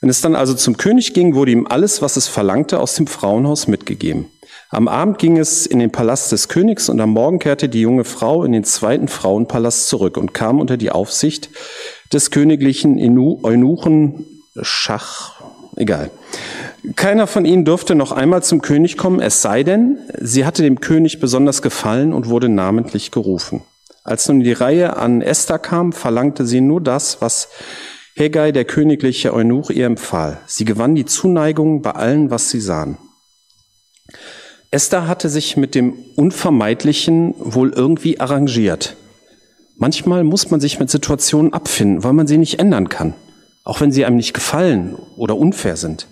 Wenn 0.00 0.08
es 0.08 0.20
dann 0.20 0.36
also 0.36 0.54
zum 0.54 0.76
König 0.76 1.14
ging, 1.14 1.34
wurde 1.34 1.50
ihm 1.50 1.66
alles, 1.66 2.00
was 2.00 2.16
es 2.16 2.28
verlangte, 2.28 2.78
aus 2.78 2.94
dem 2.94 3.08
Frauenhaus 3.08 3.66
mitgegeben. 3.66 4.26
Am 4.74 4.88
Abend 4.88 5.18
ging 5.18 5.38
es 5.38 5.66
in 5.66 5.78
den 5.78 5.92
Palast 5.92 6.32
des 6.32 6.48
Königs 6.48 6.88
und 6.88 7.00
am 7.00 7.10
Morgen 7.10 7.38
kehrte 7.38 7.68
die 7.68 7.80
junge 7.80 8.02
Frau 8.02 8.42
in 8.42 8.50
den 8.50 8.64
zweiten 8.64 9.06
Frauenpalast 9.06 9.88
zurück 9.88 10.16
und 10.16 10.34
kam 10.34 10.58
unter 10.58 10.76
die 10.76 10.90
Aufsicht 10.90 11.48
des 12.12 12.32
königlichen 12.32 12.98
Eunuchen 12.98 14.26
Schach, 14.60 15.40
egal. 15.76 16.10
Keiner 16.96 17.28
von 17.28 17.44
ihnen 17.44 17.64
durfte 17.64 17.94
noch 17.94 18.10
einmal 18.10 18.42
zum 18.42 18.62
König 18.62 18.96
kommen, 18.96 19.20
es 19.20 19.42
sei 19.42 19.62
denn, 19.62 19.98
sie 20.20 20.44
hatte 20.44 20.64
dem 20.64 20.80
König 20.80 21.20
besonders 21.20 21.62
gefallen 21.62 22.12
und 22.12 22.28
wurde 22.28 22.48
namentlich 22.48 23.12
gerufen. 23.12 23.62
Als 24.02 24.26
nun 24.26 24.40
die 24.40 24.52
Reihe 24.52 24.96
an 24.96 25.22
Esther 25.22 25.60
kam, 25.60 25.92
verlangte 25.92 26.46
sie 26.46 26.60
nur 26.60 26.80
das, 26.80 27.22
was 27.22 27.48
Hegai, 28.16 28.50
der 28.50 28.64
königliche 28.64 29.34
Eunuch, 29.34 29.70
ihr 29.70 29.86
empfahl. 29.86 30.40
Sie 30.46 30.64
gewann 30.64 30.96
die 30.96 31.04
Zuneigung 31.04 31.80
bei 31.80 31.92
allen, 31.92 32.32
was 32.32 32.50
sie 32.50 32.60
sahen. 32.60 32.98
Esther 34.74 35.06
hatte 35.06 35.28
sich 35.28 35.56
mit 35.56 35.76
dem 35.76 35.94
Unvermeidlichen 36.16 37.36
wohl 37.38 37.72
irgendwie 37.72 38.18
arrangiert. 38.18 38.96
Manchmal 39.76 40.24
muss 40.24 40.50
man 40.50 40.58
sich 40.58 40.80
mit 40.80 40.90
Situationen 40.90 41.52
abfinden, 41.52 42.02
weil 42.02 42.12
man 42.12 42.26
sie 42.26 42.38
nicht 42.38 42.58
ändern 42.58 42.88
kann, 42.88 43.14
auch 43.62 43.80
wenn 43.80 43.92
sie 43.92 44.04
einem 44.04 44.16
nicht 44.16 44.34
gefallen 44.34 44.96
oder 45.16 45.36
unfair 45.36 45.76
sind. 45.76 46.08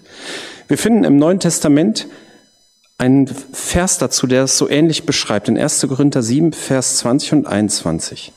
Wir 0.69 0.79
finden 0.79 1.03
im 1.03 1.17
Neuen 1.17 1.41
Testament 1.41 2.07
einen 2.99 3.27
Vers 3.27 3.99
dazu, 3.99 4.29
der 4.29 4.45
es 4.45 4.59
so 4.59 4.69
ähnlich 4.69 5.07
beschreibt, 5.07 5.49
in 5.49 5.59
1. 5.59 5.85
Korinther 5.89 6.23
7, 6.23 6.53
Vers 6.53 6.99
20 6.99 7.33
und 7.33 7.47
21. 7.49 8.33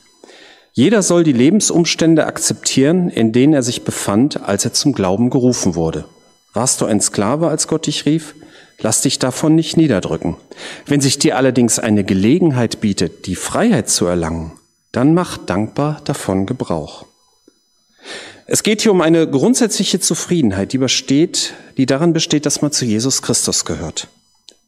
Jeder 0.72 1.02
soll 1.02 1.22
die 1.22 1.32
Lebensumstände 1.34 2.26
akzeptieren, 2.26 3.10
in 3.10 3.30
denen 3.30 3.52
er 3.52 3.62
sich 3.62 3.84
befand, 3.84 4.42
als 4.42 4.64
er 4.64 4.72
zum 4.72 4.92
Glauben 4.92 5.30
gerufen 5.30 5.76
wurde. 5.76 6.04
Warst 6.52 6.80
du 6.80 6.84
ein 6.84 7.00
Sklave, 7.00 7.46
als 7.46 7.68
Gott 7.68 7.86
dich 7.86 8.06
rief? 8.06 8.34
Lass 8.78 9.00
dich 9.00 9.18
davon 9.18 9.54
nicht 9.54 9.76
niederdrücken. 9.76 10.36
Wenn 10.84 11.00
sich 11.00 11.18
dir 11.18 11.36
allerdings 11.36 11.78
eine 11.78 12.04
Gelegenheit 12.04 12.80
bietet, 12.80 13.26
die 13.26 13.36
Freiheit 13.36 13.88
zu 13.88 14.06
erlangen, 14.06 14.52
dann 14.92 15.14
mach 15.14 15.38
dankbar 15.38 16.00
davon 16.04 16.46
Gebrauch. 16.46 17.06
Es 18.46 18.62
geht 18.62 18.82
hier 18.82 18.92
um 18.92 19.00
eine 19.00 19.28
grundsätzliche 19.28 19.98
Zufriedenheit, 19.98 20.72
die 20.72 20.78
besteht, 20.78 21.54
die 21.76 21.86
daran 21.86 22.12
besteht, 22.12 22.46
dass 22.46 22.62
man 22.62 22.70
zu 22.70 22.84
Jesus 22.84 23.22
Christus 23.22 23.64
gehört. 23.64 24.08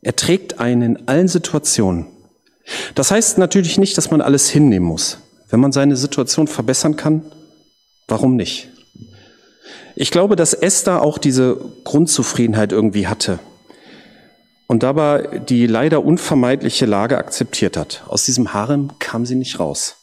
Er 0.03 0.17
trägt 0.17 0.59
einen 0.59 0.97
in 0.97 1.09
allen 1.09 1.29
Situationen. 1.29 2.07
Das 2.95 3.11
heißt 3.11 3.39
natürlich 3.39 3.79
nicht, 3.79 3.97
dass 3.97 4.11
man 4.11 4.21
alles 4.21 4.49
hinnehmen 4.49 4.87
muss. 4.87 5.19
Wenn 5.49 5.61
man 5.61 5.73
seine 5.73 5.97
Situation 5.97 6.49
verbessern 6.49 6.97
kann, 6.97 7.25
warum 8.09 8.37
nicht? 8.37 8.69
Ich 9.95 10.11
glaube, 10.11 10.37
dass 10.37 10.55
Esther 10.55 11.03
auch 11.03 11.19
diese 11.19 11.59
Grundzufriedenheit 11.85 12.73
irgendwie 12.73 13.07
hatte 13.07 13.39
und 14.69 14.83
dabei 14.85 15.41
die 15.49 15.67
leider 15.67 16.05
unvermeidliche 16.05 16.87
Lage 16.87 17.19
akzeptiert 17.19 17.77
hat. 17.77 18.05
Aus 18.07 18.25
diesem 18.25 18.53
Harem 18.53 18.93
kam 19.01 19.27
sie 19.27 19.35
nicht 19.35 19.59
raus. 19.59 19.97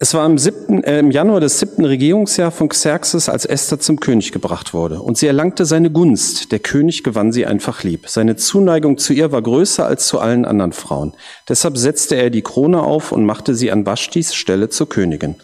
Es 0.00 0.14
war 0.14 0.24
im, 0.26 0.38
siebten, 0.38 0.84
äh, 0.84 1.00
im 1.00 1.10
Januar 1.10 1.40
des 1.40 1.58
siebten 1.58 1.84
Regierungsjahr 1.84 2.52
von 2.52 2.68
Xerxes, 2.68 3.28
als 3.28 3.44
Esther 3.44 3.80
zum 3.80 3.98
König 3.98 4.30
gebracht 4.30 4.72
wurde. 4.72 5.00
Und 5.00 5.18
sie 5.18 5.26
erlangte 5.26 5.64
seine 5.64 5.90
Gunst. 5.90 6.52
Der 6.52 6.60
König 6.60 7.02
gewann 7.02 7.32
sie 7.32 7.46
einfach 7.46 7.82
lieb. 7.82 8.08
Seine 8.08 8.36
Zuneigung 8.36 8.98
zu 8.98 9.12
ihr 9.12 9.32
war 9.32 9.42
größer 9.42 9.84
als 9.84 10.06
zu 10.06 10.20
allen 10.20 10.44
anderen 10.44 10.72
Frauen. 10.72 11.14
Deshalb 11.48 11.76
setzte 11.76 12.14
er 12.14 12.30
die 12.30 12.42
Krone 12.42 12.80
auf 12.80 13.10
und 13.10 13.24
machte 13.24 13.56
sie 13.56 13.72
an 13.72 13.86
Vashtis 13.86 14.36
Stelle 14.36 14.68
zur 14.68 14.88
Königin. 14.88 15.34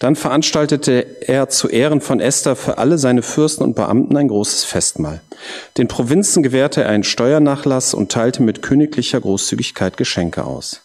Dann 0.00 0.16
veranstaltete 0.16 1.06
er 1.20 1.48
zu 1.48 1.68
Ehren 1.68 2.00
von 2.00 2.18
Esther 2.18 2.56
für 2.56 2.78
alle 2.78 2.98
seine 2.98 3.22
Fürsten 3.22 3.62
und 3.62 3.76
Beamten 3.76 4.16
ein 4.16 4.26
großes 4.26 4.64
Festmahl. 4.64 5.20
Den 5.78 5.86
Provinzen 5.86 6.42
gewährte 6.42 6.82
er 6.82 6.88
einen 6.88 7.04
Steuernachlass 7.04 7.94
und 7.94 8.10
teilte 8.10 8.42
mit 8.42 8.60
königlicher 8.60 9.20
Großzügigkeit 9.20 9.96
Geschenke 9.96 10.42
aus. 10.42 10.82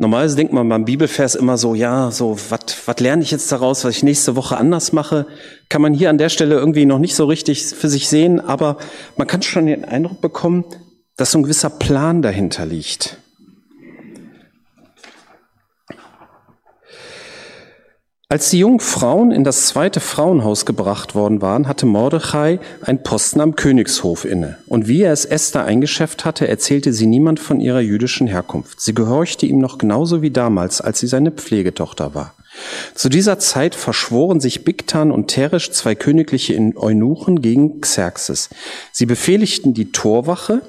Normalerweise 0.00 0.36
denkt 0.36 0.52
man 0.52 0.68
beim 0.68 0.84
Bibelvers 0.84 1.34
immer 1.34 1.58
so, 1.58 1.74
ja, 1.74 2.12
so, 2.12 2.38
was 2.38 3.00
lerne 3.00 3.22
ich 3.22 3.32
jetzt 3.32 3.50
daraus, 3.50 3.84
was 3.84 3.96
ich 3.96 4.02
nächste 4.04 4.36
Woche 4.36 4.56
anders 4.56 4.92
mache? 4.92 5.26
Kann 5.68 5.82
man 5.82 5.92
hier 5.92 6.08
an 6.08 6.18
der 6.18 6.28
Stelle 6.28 6.54
irgendwie 6.54 6.86
noch 6.86 7.00
nicht 7.00 7.16
so 7.16 7.24
richtig 7.24 7.64
für 7.64 7.88
sich 7.88 8.08
sehen, 8.08 8.38
aber 8.38 8.78
man 9.16 9.26
kann 9.26 9.42
schon 9.42 9.66
den 9.66 9.84
Eindruck 9.84 10.20
bekommen, 10.20 10.64
dass 11.16 11.32
so 11.32 11.38
ein 11.38 11.42
gewisser 11.42 11.70
Plan 11.70 12.22
dahinter 12.22 12.64
liegt. 12.64 13.18
Als 18.30 18.50
die 18.50 18.58
jungen 18.58 18.80
Frauen 18.80 19.30
in 19.30 19.42
das 19.42 19.68
zweite 19.68 20.00
Frauenhaus 20.00 20.66
gebracht 20.66 21.14
worden 21.14 21.40
waren, 21.40 21.66
hatte 21.66 21.86
Mordechai 21.86 22.60
einen 22.82 23.02
Posten 23.02 23.40
am 23.40 23.56
Königshof 23.56 24.26
inne. 24.26 24.58
Und 24.66 24.86
wie 24.86 25.00
er 25.00 25.14
es 25.14 25.24
Esther 25.24 25.64
eingeschäft 25.64 26.26
hatte, 26.26 26.46
erzählte 26.46 26.92
sie 26.92 27.06
niemand 27.06 27.40
von 27.40 27.58
ihrer 27.58 27.80
jüdischen 27.80 28.26
Herkunft. 28.26 28.82
Sie 28.82 28.92
gehorchte 28.92 29.46
ihm 29.46 29.60
noch 29.60 29.78
genauso 29.78 30.20
wie 30.20 30.30
damals, 30.30 30.82
als 30.82 31.00
sie 31.00 31.06
seine 31.06 31.30
Pflegetochter 31.30 32.14
war. 32.14 32.34
Zu 32.94 33.08
dieser 33.08 33.38
Zeit 33.38 33.74
verschworen 33.74 34.40
sich 34.40 34.62
Bigtan 34.62 35.10
und 35.10 35.28
Teresh, 35.28 35.70
zwei 35.70 35.94
königliche 35.94 36.54
Eunuchen, 36.76 37.40
gegen 37.40 37.80
Xerxes. 37.80 38.50
Sie 38.92 39.06
befehligten 39.06 39.72
die 39.72 39.90
Torwache, 39.90 40.60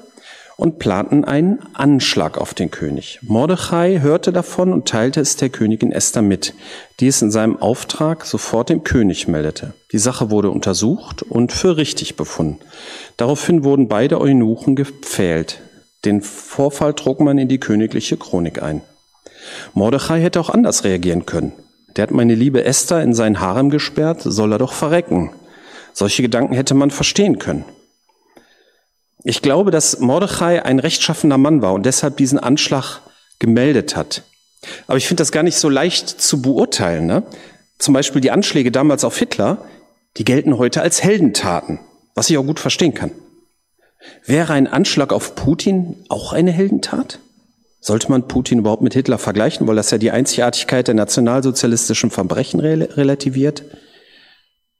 und 0.60 0.78
planten 0.78 1.24
einen 1.24 1.58
Anschlag 1.72 2.36
auf 2.36 2.52
den 2.52 2.70
König. 2.70 3.18
Mordechai 3.22 4.00
hörte 4.00 4.30
davon 4.30 4.74
und 4.74 4.86
teilte 4.86 5.22
es 5.22 5.36
der 5.36 5.48
Königin 5.48 5.90
Esther 5.90 6.20
mit, 6.20 6.52
die 7.00 7.06
es 7.06 7.22
in 7.22 7.30
seinem 7.30 7.56
Auftrag 7.56 8.26
sofort 8.26 8.68
dem 8.68 8.84
König 8.84 9.26
meldete. 9.26 9.72
Die 9.90 9.98
Sache 9.98 10.30
wurde 10.30 10.50
untersucht 10.50 11.22
und 11.22 11.50
für 11.50 11.78
richtig 11.78 12.16
befunden. 12.16 12.58
Daraufhin 13.16 13.64
wurden 13.64 13.88
beide 13.88 14.20
Eunuchen 14.20 14.76
gepfählt. 14.76 15.62
Den 16.04 16.20
Vorfall 16.20 16.92
trug 16.92 17.20
man 17.20 17.38
in 17.38 17.48
die 17.48 17.58
königliche 17.58 18.18
Chronik 18.18 18.62
ein. 18.62 18.82
Mordechai 19.72 20.20
hätte 20.20 20.40
auch 20.40 20.50
anders 20.50 20.84
reagieren 20.84 21.24
können. 21.24 21.52
Der 21.96 22.02
hat 22.02 22.10
meine 22.10 22.34
liebe 22.34 22.64
Esther 22.64 23.02
in 23.02 23.14
sein 23.14 23.40
Harem 23.40 23.70
gesperrt, 23.70 24.20
soll 24.24 24.52
er 24.52 24.58
doch 24.58 24.74
verrecken. 24.74 25.30
Solche 25.94 26.20
Gedanken 26.20 26.52
hätte 26.52 26.74
man 26.74 26.90
verstehen 26.90 27.38
können. 27.38 27.64
Ich 29.22 29.42
glaube, 29.42 29.70
dass 29.70 30.00
Mordechai 30.00 30.64
ein 30.64 30.78
rechtschaffener 30.78 31.38
Mann 31.38 31.62
war 31.62 31.74
und 31.74 31.84
deshalb 31.84 32.16
diesen 32.16 32.38
Anschlag 32.38 33.00
gemeldet 33.38 33.96
hat. 33.96 34.22
Aber 34.86 34.96
ich 34.96 35.06
finde 35.06 35.20
das 35.20 35.32
gar 35.32 35.42
nicht 35.42 35.56
so 35.56 35.68
leicht 35.68 36.08
zu 36.08 36.42
beurteilen. 36.42 37.06
Ne? 37.06 37.22
Zum 37.78 37.94
Beispiel 37.94 38.20
die 38.20 38.30
Anschläge 38.30 38.70
damals 38.70 39.04
auf 39.04 39.18
Hitler, 39.18 39.64
die 40.16 40.24
gelten 40.24 40.58
heute 40.58 40.82
als 40.82 41.02
Heldentaten, 41.02 41.80
was 42.14 42.30
ich 42.30 42.38
auch 42.38 42.44
gut 42.44 42.60
verstehen 42.60 42.94
kann. 42.94 43.12
Wäre 44.24 44.54
ein 44.54 44.66
Anschlag 44.66 45.12
auf 45.12 45.34
Putin 45.34 46.04
auch 46.08 46.32
eine 46.32 46.50
Heldentat? 46.50 47.18
Sollte 47.80 48.10
man 48.10 48.28
Putin 48.28 48.58
überhaupt 48.58 48.82
mit 48.82 48.92
Hitler 48.92 49.18
vergleichen, 49.18 49.66
weil 49.66 49.76
das 49.76 49.90
ja 49.90 49.98
die 49.98 50.10
Einzigartigkeit 50.10 50.86
der 50.86 50.94
nationalsozialistischen 50.94 52.10
Verbrechen 52.10 52.60
relativiert? 52.60 53.64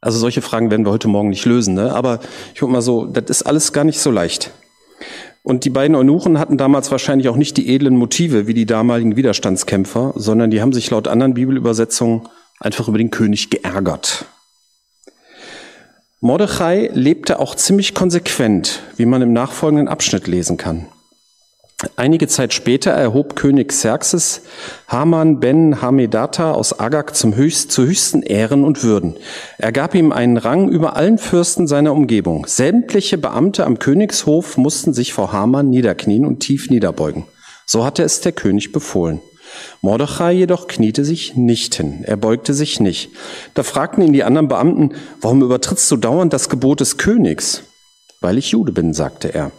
Also 0.00 0.18
solche 0.18 0.42
Fragen 0.42 0.70
werden 0.70 0.86
wir 0.86 0.92
heute 0.92 1.08
Morgen 1.08 1.28
nicht 1.28 1.44
lösen, 1.44 1.74
ne? 1.74 1.92
aber 1.92 2.20
ich 2.54 2.62
würde 2.62 2.72
mal 2.72 2.82
so, 2.82 3.04
das 3.04 3.28
ist 3.28 3.42
alles 3.42 3.72
gar 3.72 3.84
nicht 3.84 4.00
so 4.00 4.10
leicht. 4.10 4.50
Und 5.42 5.64
die 5.64 5.70
beiden 5.70 5.96
Eunuchen 5.96 6.38
hatten 6.38 6.58
damals 6.58 6.90
wahrscheinlich 6.90 7.28
auch 7.28 7.36
nicht 7.36 7.56
die 7.56 7.74
edlen 7.74 7.96
Motive 7.96 8.46
wie 8.46 8.54
die 8.54 8.66
damaligen 8.66 9.16
Widerstandskämpfer, 9.16 10.12
sondern 10.16 10.50
die 10.50 10.60
haben 10.60 10.72
sich 10.72 10.90
laut 10.90 11.08
anderen 11.08 11.34
Bibelübersetzungen 11.34 12.28
einfach 12.60 12.88
über 12.88 12.98
den 12.98 13.10
König 13.10 13.50
geärgert. 13.50 14.26
Mordechai 16.20 16.90
lebte 16.92 17.38
auch 17.38 17.54
ziemlich 17.54 17.94
konsequent, 17.94 18.82
wie 18.96 19.06
man 19.06 19.22
im 19.22 19.32
nachfolgenden 19.32 19.88
Abschnitt 19.88 20.26
lesen 20.26 20.58
kann. 20.58 20.86
Einige 21.96 22.28
Zeit 22.28 22.52
später 22.52 22.90
erhob 22.90 23.36
König 23.36 23.68
Xerxes 23.68 24.42
Haman 24.86 25.40
ben 25.40 25.80
Hamedata 25.80 26.52
aus 26.52 26.78
Agag 26.78 27.14
zum 27.14 27.34
höchst, 27.34 27.72
zu 27.72 27.86
höchsten 27.86 28.22
Ehren 28.22 28.64
und 28.64 28.84
Würden. 28.84 29.16
Er 29.56 29.72
gab 29.72 29.94
ihm 29.94 30.12
einen 30.12 30.36
Rang 30.36 30.68
über 30.68 30.96
allen 30.96 31.16
Fürsten 31.16 31.66
seiner 31.66 31.94
Umgebung. 31.94 32.46
Sämtliche 32.46 33.16
Beamte 33.16 33.64
am 33.64 33.78
Königshof 33.78 34.58
mussten 34.58 34.92
sich 34.92 35.14
vor 35.14 35.32
Haman 35.32 35.70
niederknien 35.70 36.26
und 36.26 36.40
tief 36.40 36.68
niederbeugen. 36.68 37.24
So 37.64 37.84
hatte 37.84 38.02
es 38.02 38.20
der 38.20 38.32
König 38.32 38.72
befohlen. 38.72 39.22
Mordechai 39.80 40.32
jedoch 40.32 40.68
kniete 40.68 41.04
sich 41.04 41.34
nicht 41.34 41.74
hin, 41.74 42.04
er 42.04 42.16
beugte 42.16 42.52
sich 42.52 42.78
nicht. 42.78 43.10
Da 43.54 43.62
fragten 43.62 44.04
ihn 44.04 44.12
die 44.12 44.22
anderen 44.22 44.48
Beamten, 44.48 44.90
warum 45.20 45.42
übertrittst 45.42 45.90
du 45.90 45.96
dauernd 45.96 46.32
das 46.32 46.50
Gebot 46.50 46.80
des 46.80 46.98
Königs? 46.98 47.62
Weil 48.20 48.36
ich 48.36 48.50
Jude 48.50 48.72
bin, 48.72 48.92
sagte 48.92 49.32
er. 49.32 49.50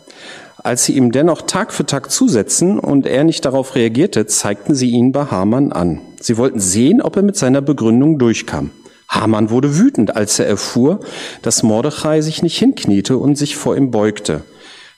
Als 0.64 0.86
sie 0.86 0.96
ihm 0.96 1.12
dennoch 1.12 1.42
Tag 1.42 1.74
für 1.74 1.88
Tag 1.88 2.12
zusetzen 2.12 2.78
und 2.78 3.08
er 3.08 3.24
nicht 3.24 3.46
darauf 3.46 3.74
reagierte, 3.74 4.28
zeigten 4.28 4.76
sie 4.76 4.92
ihn 4.92 5.12
bei 5.12 5.26
Haman 5.26 5.72
an. 5.72 6.02
Sie 6.20 6.38
wollten 6.38 6.60
sehen, 6.60 7.02
ob 7.02 7.16
er 7.16 7.24
mit 7.24 7.36
seiner 7.36 7.62
Begründung 7.62 8.20
durchkam. 8.20 8.70
Haman 9.10 9.50
wurde 9.50 9.80
wütend, 9.80 10.16
als 10.16 10.38
er 10.38 10.46
erfuhr, 10.46 11.00
dass 11.42 11.64
Mordechai 11.64 12.22
sich 12.22 12.44
nicht 12.44 12.60
hinkniete 12.60 13.18
und 13.18 13.38
sich 13.38 13.56
vor 13.56 13.76
ihm 13.76 13.90
beugte. 13.90 14.44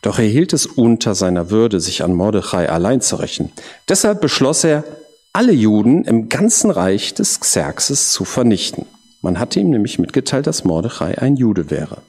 Doch 0.01 0.19
er 0.19 0.25
hielt 0.25 0.51
es 0.51 0.65
unter 0.65 1.15
seiner 1.15 1.49
Würde, 1.49 1.79
sich 1.79 2.03
an 2.03 2.13
Mordechai 2.13 2.69
allein 2.69 2.99
zu 2.99 3.15
rächen. 3.15 3.49
Deshalb 3.87 4.19
beschloss 4.19 4.65
er, 4.65 4.83
alle 5.31 5.53
Juden 5.53 6.03
im 6.03 6.27
ganzen 6.27 6.71
Reich 6.71 7.13
des 7.13 7.39
Xerxes 7.39 8.11
zu 8.11 8.25
vernichten. 8.25 8.85
Man 9.21 9.39
hatte 9.39 9.61
ihm 9.61 9.69
nämlich 9.69 9.97
mitgeteilt, 9.97 10.45
dass 10.45 10.65
Mordechai 10.65 11.17
ein 11.17 11.37
Jude 11.37 11.71
wäre. 11.71 11.99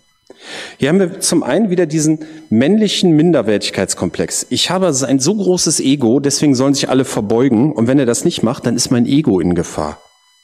Hier 0.78 0.88
haben 0.88 1.00
wir 1.00 1.20
zum 1.20 1.42
einen 1.42 1.70
wieder 1.70 1.86
diesen 1.86 2.20
männlichen 2.50 3.12
Minderwertigkeitskomplex. 3.12 4.46
Ich 4.50 4.70
habe 4.70 4.94
ein 5.06 5.18
so 5.18 5.34
großes 5.34 5.80
Ego, 5.80 6.20
deswegen 6.20 6.54
sollen 6.54 6.74
sich 6.74 6.88
alle 6.88 7.04
verbeugen. 7.04 7.72
Und 7.72 7.86
wenn 7.86 7.98
er 7.98 8.06
das 8.06 8.24
nicht 8.24 8.42
macht, 8.42 8.66
dann 8.66 8.76
ist 8.76 8.90
mein 8.90 9.06
Ego 9.06 9.40
in 9.40 9.54
Gefahr. 9.54 9.98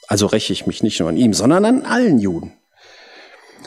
Also 0.08 0.26
räche 0.26 0.52
ich 0.52 0.66
mich 0.66 0.82
nicht 0.82 1.00
nur 1.00 1.08
an 1.08 1.16
ihm, 1.16 1.32
sondern 1.34 1.64
an 1.64 1.82
allen 1.82 2.18
Juden. 2.18 2.52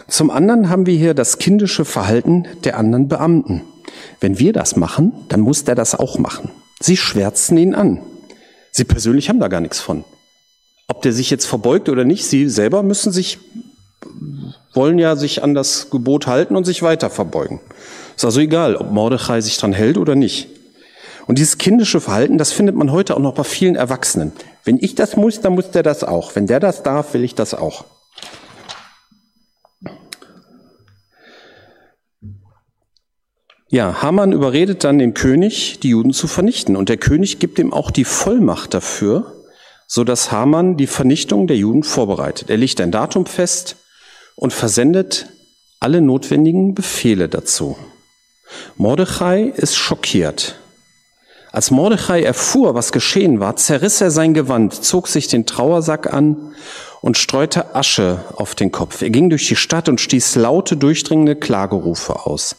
Zum 0.07 0.29
anderen 0.29 0.69
haben 0.69 0.85
wir 0.85 0.95
hier 0.95 1.13
das 1.13 1.37
kindische 1.37 1.85
Verhalten 1.85 2.45
der 2.63 2.77
anderen 2.77 3.07
Beamten. 3.07 3.61
Wenn 4.19 4.39
wir 4.39 4.53
das 4.53 4.75
machen, 4.75 5.13
dann 5.29 5.41
muss 5.41 5.63
der 5.63 5.75
das 5.75 5.95
auch 5.95 6.17
machen. 6.17 6.51
Sie 6.81 6.97
schwärzen 6.97 7.57
ihn 7.57 7.75
an. 7.75 8.01
Sie 8.71 8.83
persönlich 8.83 9.29
haben 9.29 9.39
da 9.39 9.47
gar 9.47 9.61
nichts 9.61 9.79
von. 9.79 10.03
Ob 10.87 11.01
der 11.01 11.13
sich 11.13 11.29
jetzt 11.29 11.45
verbeugt 11.45 11.89
oder 11.89 12.03
nicht, 12.03 12.25
sie 12.25 12.49
selber 12.49 12.83
müssen 12.83 13.11
sich, 13.11 13.39
wollen 14.73 14.99
ja 14.99 15.15
sich 15.15 15.43
an 15.43 15.53
das 15.53 15.89
Gebot 15.89 16.27
halten 16.27 16.55
und 16.55 16.65
sich 16.65 16.81
weiter 16.81 17.09
verbeugen. 17.09 17.59
Ist 18.15 18.25
also 18.25 18.39
egal, 18.39 18.75
ob 18.75 18.91
Mordechai 18.91 19.41
sich 19.41 19.57
dran 19.57 19.73
hält 19.73 19.97
oder 19.97 20.15
nicht. 20.15 20.47
Und 21.25 21.37
dieses 21.37 21.57
kindische 21.57 22.01
Verhalten, 22.01 22.37
das 22.37 22.51
findet 22.51 22.75
man 22.75 22.91
heute 22.91 23.15
auch 23.15 23.21
noch 23.21 23.33
bei 23.33 23.43
vielen 23.43 23.75
Erwachsenen. 23.75 24.33
Wenn 24.65 24.77
ich 24.77 24.95
das 24.95 25.15
muss, 25.15 25.41
dann 25.41 25.53
muss 25.53 25.71
der 25.71 25.83
das 25.83 26.03
auch. 26.03 26.35
Wenn 26.35 26.47
der 26.47 26.59
das 26.59 26.83
darf, 26.83 27.13
will 27.13 27.23
ich 27.23 27.35
das 27.35 27.53
auch. 27.53 27.85
Ja, 33.69 34.03
Haman 34.03 34.33
überredet 34.33 34.83
dann 34.83 34.99
den 34.99 35.15
König, 35.15 35.79
die 35.79 35.89
Juden 35.89 36.13
zu 36.13 36.27
vernichten. 36.27 36.75
Und 36.75 36.89
der 36.89 36.97
König 36.97 37.39
gibt 37.39 37.57
ihm 37.57 37.73
auch 37.73 37.89
die 37.89 38.05
Vollmacht 38.05 38.73
dafür, 38.73 39.33
so 39.87 40.03
dass 40.03 40.31
Haman 40.31 40.77
die 40.77 40.87
Vernichtung 40.87 41.47
der 41.47 41.57
Juden 41.57 41.83
vorbereitet. 41.83 42.49
Er 42.49 42.57
legt 42.57 42.79
ein 42.81 42.91
Datum 42.91 43.25
fest 43.25 43.77
und 44.35 44.53
versendet 44.53 45.27
alle 45.79 46.01
notwendigen 46.01 46.73
Befehle 46.73 47.29
dazu. 47.29 47.77
Mordechai 48.77 49.43
ist 49.55 49.75
schockiert. 49.75 50.59
Als 51.51 51.69
Mordechai 51.69 52.23
erfuhr, 52.23 52.73
was 52.73 52.91
geschehen 52.91 53.39
war, 53.39 53.55
zerriss 53.57 54.01
er 54.01 54.09
sein 54.09 54.33
Gewand, 54.33 54.73
zog 54.83 55.07
sich 55.07 55.27
den 55.27 55.45
Trauersack 55.45 56.11
an 56.11 56.55
und 57.01 57.17
streute 57.17 57.75
Asche 57.75 58.23
auf 58.35 58.55
den 58.55 58.71
Kopf. 58.71 59.01
Er 59.01 59.11
ging 59.11 59.29
durch 59.29 59.47
die 59.47 59.55
Stadt 59.55 59.87
und 59.87 60.01
stieß 60.01 60.35
laute, 60.35 60.77
durchdringende 60.77 61.35
Klagerufe 61.35 62.25
aus. 62.25 62.55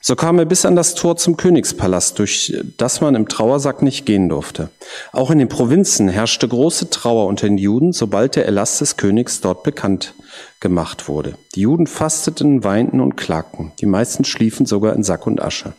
So 0.00 0.14
kam 0.14 0.38
er 0.38 0.44
bis 0.44 0.64
an 0.64 0.76
das 0.76 0.94
Tor 0.94 1.16
zum 1.16 1.36
Königspalast, 1.36 2.18
durch 2.18 2.56
das 2.76 3.00
man 3.00 3.14
im 3.14 3.28
Trauersack 3.28 3.82
nicht 3.82 4.06
gehen 4.06 4.28
durfte. 4.28 4.70
Auch 5.12 5.30
in 5.30 5.38
den 5.38 5.48
Provinzen 5.48 6.08
herrschte 6.08 6.46
große 6.46 6.90
Trauer 6.90 7.26
unter 7.26 7.48
den 7.48 7.58
Juden, 7.58 7.92
sobald 7.92 8.36
der 8.36 8.46
Erlass 8.46 8.78
des 8.78 8.96
Königs 8.96 9.40
dort 9.40 9.64
bekannt 9.64 10.14
gemacht 10.60 11.08
wurde. 11.08 11.34
Die 11.54 11.62
Juden 11.62 11.86
fasteten, 11.86 12.62
weinten 12.64 13.00
und 13.00 13.16
klagten. 13.16 13.72
Die 13.80 13.86
meisten 13.86 14.24
schliefen 14.24 14.66
sogar 14.66 14.94
in 14.94 15.02
Sack 15.02 15.26
und 15.26 15.42
Asche. 15.42 15.72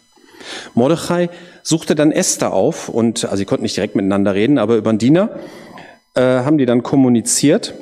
Mordechai 0.74 1.30
suchte 1.64 1.96
dann 1.96 2.12
Esther 2.12 2.54
auf 2.54 2.90
und, 2.90 3.26
also 3.26 3.38
sie 3.38 3.46
konnten 3.46 3.64
nicht 3.64 3.76
direkt 3.76 3.96
miteinander 3.96 4.36
reden, 4.36 4.58
aber 4.58 4.76
über 4.76 4.92
den 4.92 5.00
Diener 5.00 5.40
äh, 6.16 6.22
haben 6.22 6.58
die 6.58 6.66
dann 6.66 6.84
kommuniziert 6.84 7.74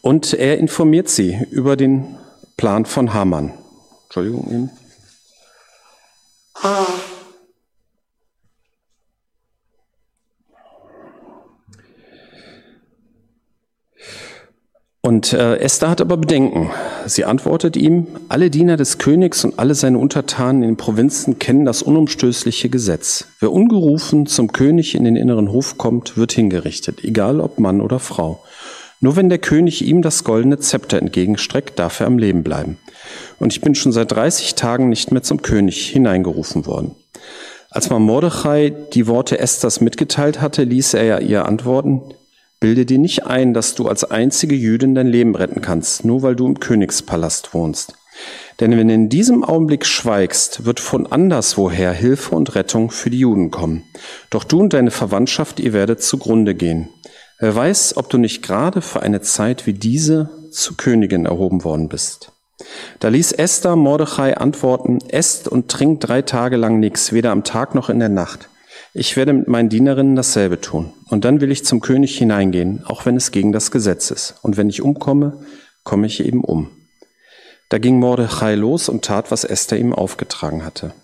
und 0.00 0.34
er 0.34 0.58
informiert 0.58 1.08
sie 1.08 1.38
über 1.50 1.76
den 1.76 2.16
Plan 2.56 2.86
von 2.86 3.14
Haman. 3.14 3.52
Entschuldigung. 4.04 4.48
Eben. 4.50 4.85
Und 15.06 15.32
äh, 15.32 15.58
Esther 15.58 15.88
hat 15.88 16.00
aber 16.00 16.16
Bedenken. 16.16 16.70
Sie 17.06 17.24
antwortet 17.24 17.76
ihm, 17.76 18.08
alle 18.28 18.50
Diener 18.50 18.76
des 18.76 18.98
Königs 18.98 19.44
und 19.44 19.56
alle 19.56 19.76
seine 19.76 19.98
Untertanen 19.98 20.64
in 20.64 20.70
den 20.70 20.76
Provinzen 20.76 21.38
kennen 21.38 21.64
das 21.64 21.80
unumstößliche 21.80 22.70
Gesetz. 22.70 23.28
Wer 23.38 23.52
ungerufen 23.52 24.26
zum 24.26 24.50
König 24.50 24.96
in 24.96 25.04
den 25.04 25.14
inneren 25.14 25.52
Hof 25.52 25.78
kommt, 25.78 26.16
wird 26.16 26.32
hingerichtet, 26.32 27.04
egal 27.04 27.40
ob 27.40 27.60
Mann 27.60 27.80
oder 27.80 28.00
Frau. 28.00 28.42
Nur 29.00 29.16
wenn 29.16 29.28
der 29.28 29.38
König 29.38 29.84
ihm 29.84 30.02
das 30.02 30.24
goldene 30.24 30.58
Zepter 30.58 30.98
entgegenstreckt, 30.98 31.78
darf 31.78 32.00
er 32.00 32.06
am 32.06 32.18
Leben 32.18 32.42
bleiben. 32.42 32.78
Und 33.38 33.52
ich 33.52 33.60
bin 33.60 33.74
schon 33.74 33.92
seit 33.92 34.12
30 34.12 34.54
Tagen 34.54 34.88
nicht 34.88 35.12
mehr 35.12 35.22
zum 35.22 35.42
König 35.42 35.86
hineingerufen 35.88 36.66
worden. 36.66 36.94
Als 37.70 37.90
man 37.90 38.02
Mordechai 38.02 38.72
die 38.94 39.06
Worte 39.06 39.38
Esthers 39.38 39.80
mitgeteilt 39.80 40.40
hatte, 40.40 40.64
ließ 40.64 40.94
er 40.94 41.20
ihr 41.20 41.44
antworten, 41.44 42.14
Bilde 42.58 42.86
dir 42.86 42.98
nicht 42.98 43.26
ein, 43.26 43.52
dass 43.52 43.74
du 43.74 43.86
als 43.86 44.04
einzige 44.04 44.54
Jüdin 44.54 44.94
dein 44.94 45.08
Leben 45.08 45.36
retten 45.36 45.60
kannst, 45.60 46.06
nur 46.06 46.22
weil 46.22 46.34
du 46.34 46.46
im 46.46 46.58
Königspalast 46.58 47.52
wohnst. 47.52 47.92
Denn 48.60 48.70
wenn 48.78 48.88
du 48.88 48.94
in 48.94 49.10
diesem 49.10 49.44
Augenblick 49.44 49.84
schweigst, 49.84 50.64
wird 50.64 50.80
von 50.80 51.06
anderswoher 51.06 51.92
Hilfe 51.92 52.34
und 52.34 52.54
Rettung 52.54 52.90
für 52.90 53.10
die 53.10 53.18
Juden 53.18 53.50
kommen. 53.50 53.84
Doch 54.30 54.42
du 54.42 54.58
und 54.60 54.72
deine 54.72 54.90
Verwandtschaft, 54.90 55.60
ihr 55.60 55.74
werdet 55.74 56.02
zugrunde 56.02 56.54
gehen. 56.54 56.88
Wer 57.38 57.54
weiß, 57.54 57.98
ob 57.98 58.08
du 58.08 58.16
nicht 58.16 58.42
gerade 58.42 58.80
für 58.80 59.02
eine 59.02 59.20
Zeit 59.20 59.66
wie 59.66 59.74
diese 59.74 60.30
zu 60.50 60.74
Königin 60.74 61.26
erhoben 61.26 61.64
worden 61.64 61.88
bist. 61.88 62.32
Da 62.98 63.08
ließ 63.08 63.32
Esther 63.32 63.76
Mordechai 63.76 64.36
antworten, 64.38 64.98
esst 65.08 65.46
und 65.46 65.70
trinkt 65.70 66.08
drei 66.08 66.22
Tage 66.22 66.56
lang 66.56 66.80
nichts, 66.80 67.12
weder 67.12 67.32
am 67.32 67.44
Tag 67.44 67.74
noch 67.74 67.90
in 67.90 67.98
der 67.98 68.08
Nacht. 68.08 68.48
Ich 68.94 69.16
werde 69.18 69.34
mit 69.34 69.48
meinen 69.48 69.68
Dienerinnen 69.68 70.16
dasselbe 70.16 70.62
tun. 70.62 70.94
Und 71.10 71.26
dann 71.26 71.42
will 71.42 71.50
ich 71.50 71.66
zum 71.66 71.80
König 71.80 72.16
hineingehen, 72.16 72.82
auch 72.86 73.04
wenn 73.04 73.16
es 73.16 73.30
gegen 73.30 73.52
das 73.52 73.70
Gesetz 73.70 74.10
ist. 74.10 74.36
Und 74.40 74.56
wenn 74.56 74.70
ich 74.70 74.80
umkomme, 74.80 75.44
komme 75.84 76.06
ich 76.06 76.24
eben 76.24 76.42
um. 76.42 76.70
Da 77.68 77.76
ging 77.76 77.98
Mordechai 77.98 78.54
los 78.54 78.88
und 78.88 79.04
tat, 79.04 79.30
was 79.30 79.44
Esther 79.44 79.78
ihm 79.78 79.92
aufgetragen 79.92 80.64
hatte. 80.64 80.94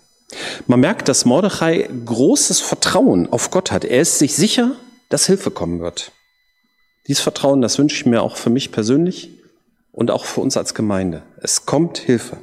Man 0.65 0.79
merkt, 0.79 1.07
dass 1.07 1.25
Mordechai 1.25 1.87
großes 2.05 2.59
Vertrauen 2.61 3.31
auf 3.31 3.51
Gott 3.51 3.71
hat. 3.71 3.85
Er 3.85 4.01
ist 4.01 4.17
sich 4.17 4.35
sicher, 4.35 4.71
dass 5.09 5.27
Hilfe 5.27 5.51
kommen 5.51 5.79
wird. 5.79 6.11
Dieses 7.07 7.21
Vertrauen, 7.21 7.61
das 7.61 7.77
wünsche 7.77 7.95
ich 7.95 8.05
mir 8.05 8.21
auch 8.21 8.37
für 8.37 8.49
mich 8.49 8.71
persönlich 8.71 9.29
und 9.91 10.11
auch 10.11 10.25
für 10.25 10.41
uns 10.41 10.57
als 10.57 10.73
Gemeinde. 10.73 11.23
Es 11.41 11.65
kommt 11.65 11.97
Hilfe. 11.97 12.37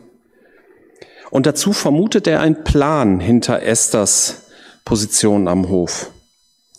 Und 1.30 1.46
dazu 1.46 1.72
vermutet 1.72 2.26
er 2.26 2.40
einen 2.40 2.64
Plan 2.64 3.20
hinter 3.20 3.62
Esthers 3.62 4.42
Position 4.84 5.48
am 5.48 5.68
Hof. 5.68 6.10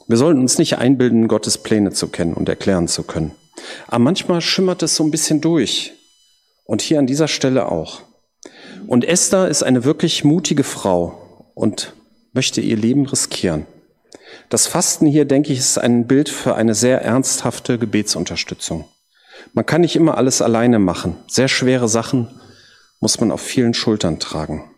Wir 0.07 0.17
sollten 0.17 0.41
uns 0.41 0.57
nicht 0.57 0.77
einbilden, 0.77 1.27
Gottes 1.27 1.57
Pläne 1.57 1.91
zu 1.91 2.09
kennen 2.09 2.33
und 2.33 2.49
erklären 2.49 2.87
zu 2.87 3.03
können. 3.03 3.31
Aber 3.87 3.99
manchmal 3.99 4.41
schimmert 4.41 4.83
es 4.83 4.95
so 4.95 5.03
ein 5.03 5.11
bisschen 5.11 5.41
durch. 5.41 5.93
Und 6.65 6.81
hier 6.81 6.99
an 6.99 7.07
dieser 7.07 7.27
Stelle 7.27 7.71
auch. 7.71 8.01
Und 8.87 9.05
Esther 9.05 9.47
ist 9.47 9.63
eine 9.63 9.83
wirklich 9.83 10.23
mutige 10.23 10.63
Frau 10.63 11.51
und 11.53 11.93
möchte 12.33 12.61
ihr 12.61 12.77
Leben 12.77 13.05
riskieren. 13.05 13.65
Das 14.49 14.67
Fasten 14.67 15.07
hier, 15.07 15.25
denke 15.25 15.53
ich, 15.53 15.59
ist 15.59 15.77
ein 15.77 16.07
Bild 16.07 16.29
für 16.29 16.55
eine 16.55 16.75
sehr 16.75 17.01
ernsthafte 17.01 17.77
Gebetsunterstützung. 17.77 18.85
Man 19.53 19.65
kann 19.65 19.81
nicht 19.81 19.95
immer 19.95 20.17
alles 20.17 20.41
alleine 20.41 20.79
machen. 20.79 21.15
Sehr 21.27 21.47
schwere 21.47 21.87
Sachen 21.87 22.27
muss 22.99 23.19
man 23.19 23.31
auf 23.31 23.41
vielen 23.41 23.73
Schultern 23.73 24.19
tragen. 24.19 24.69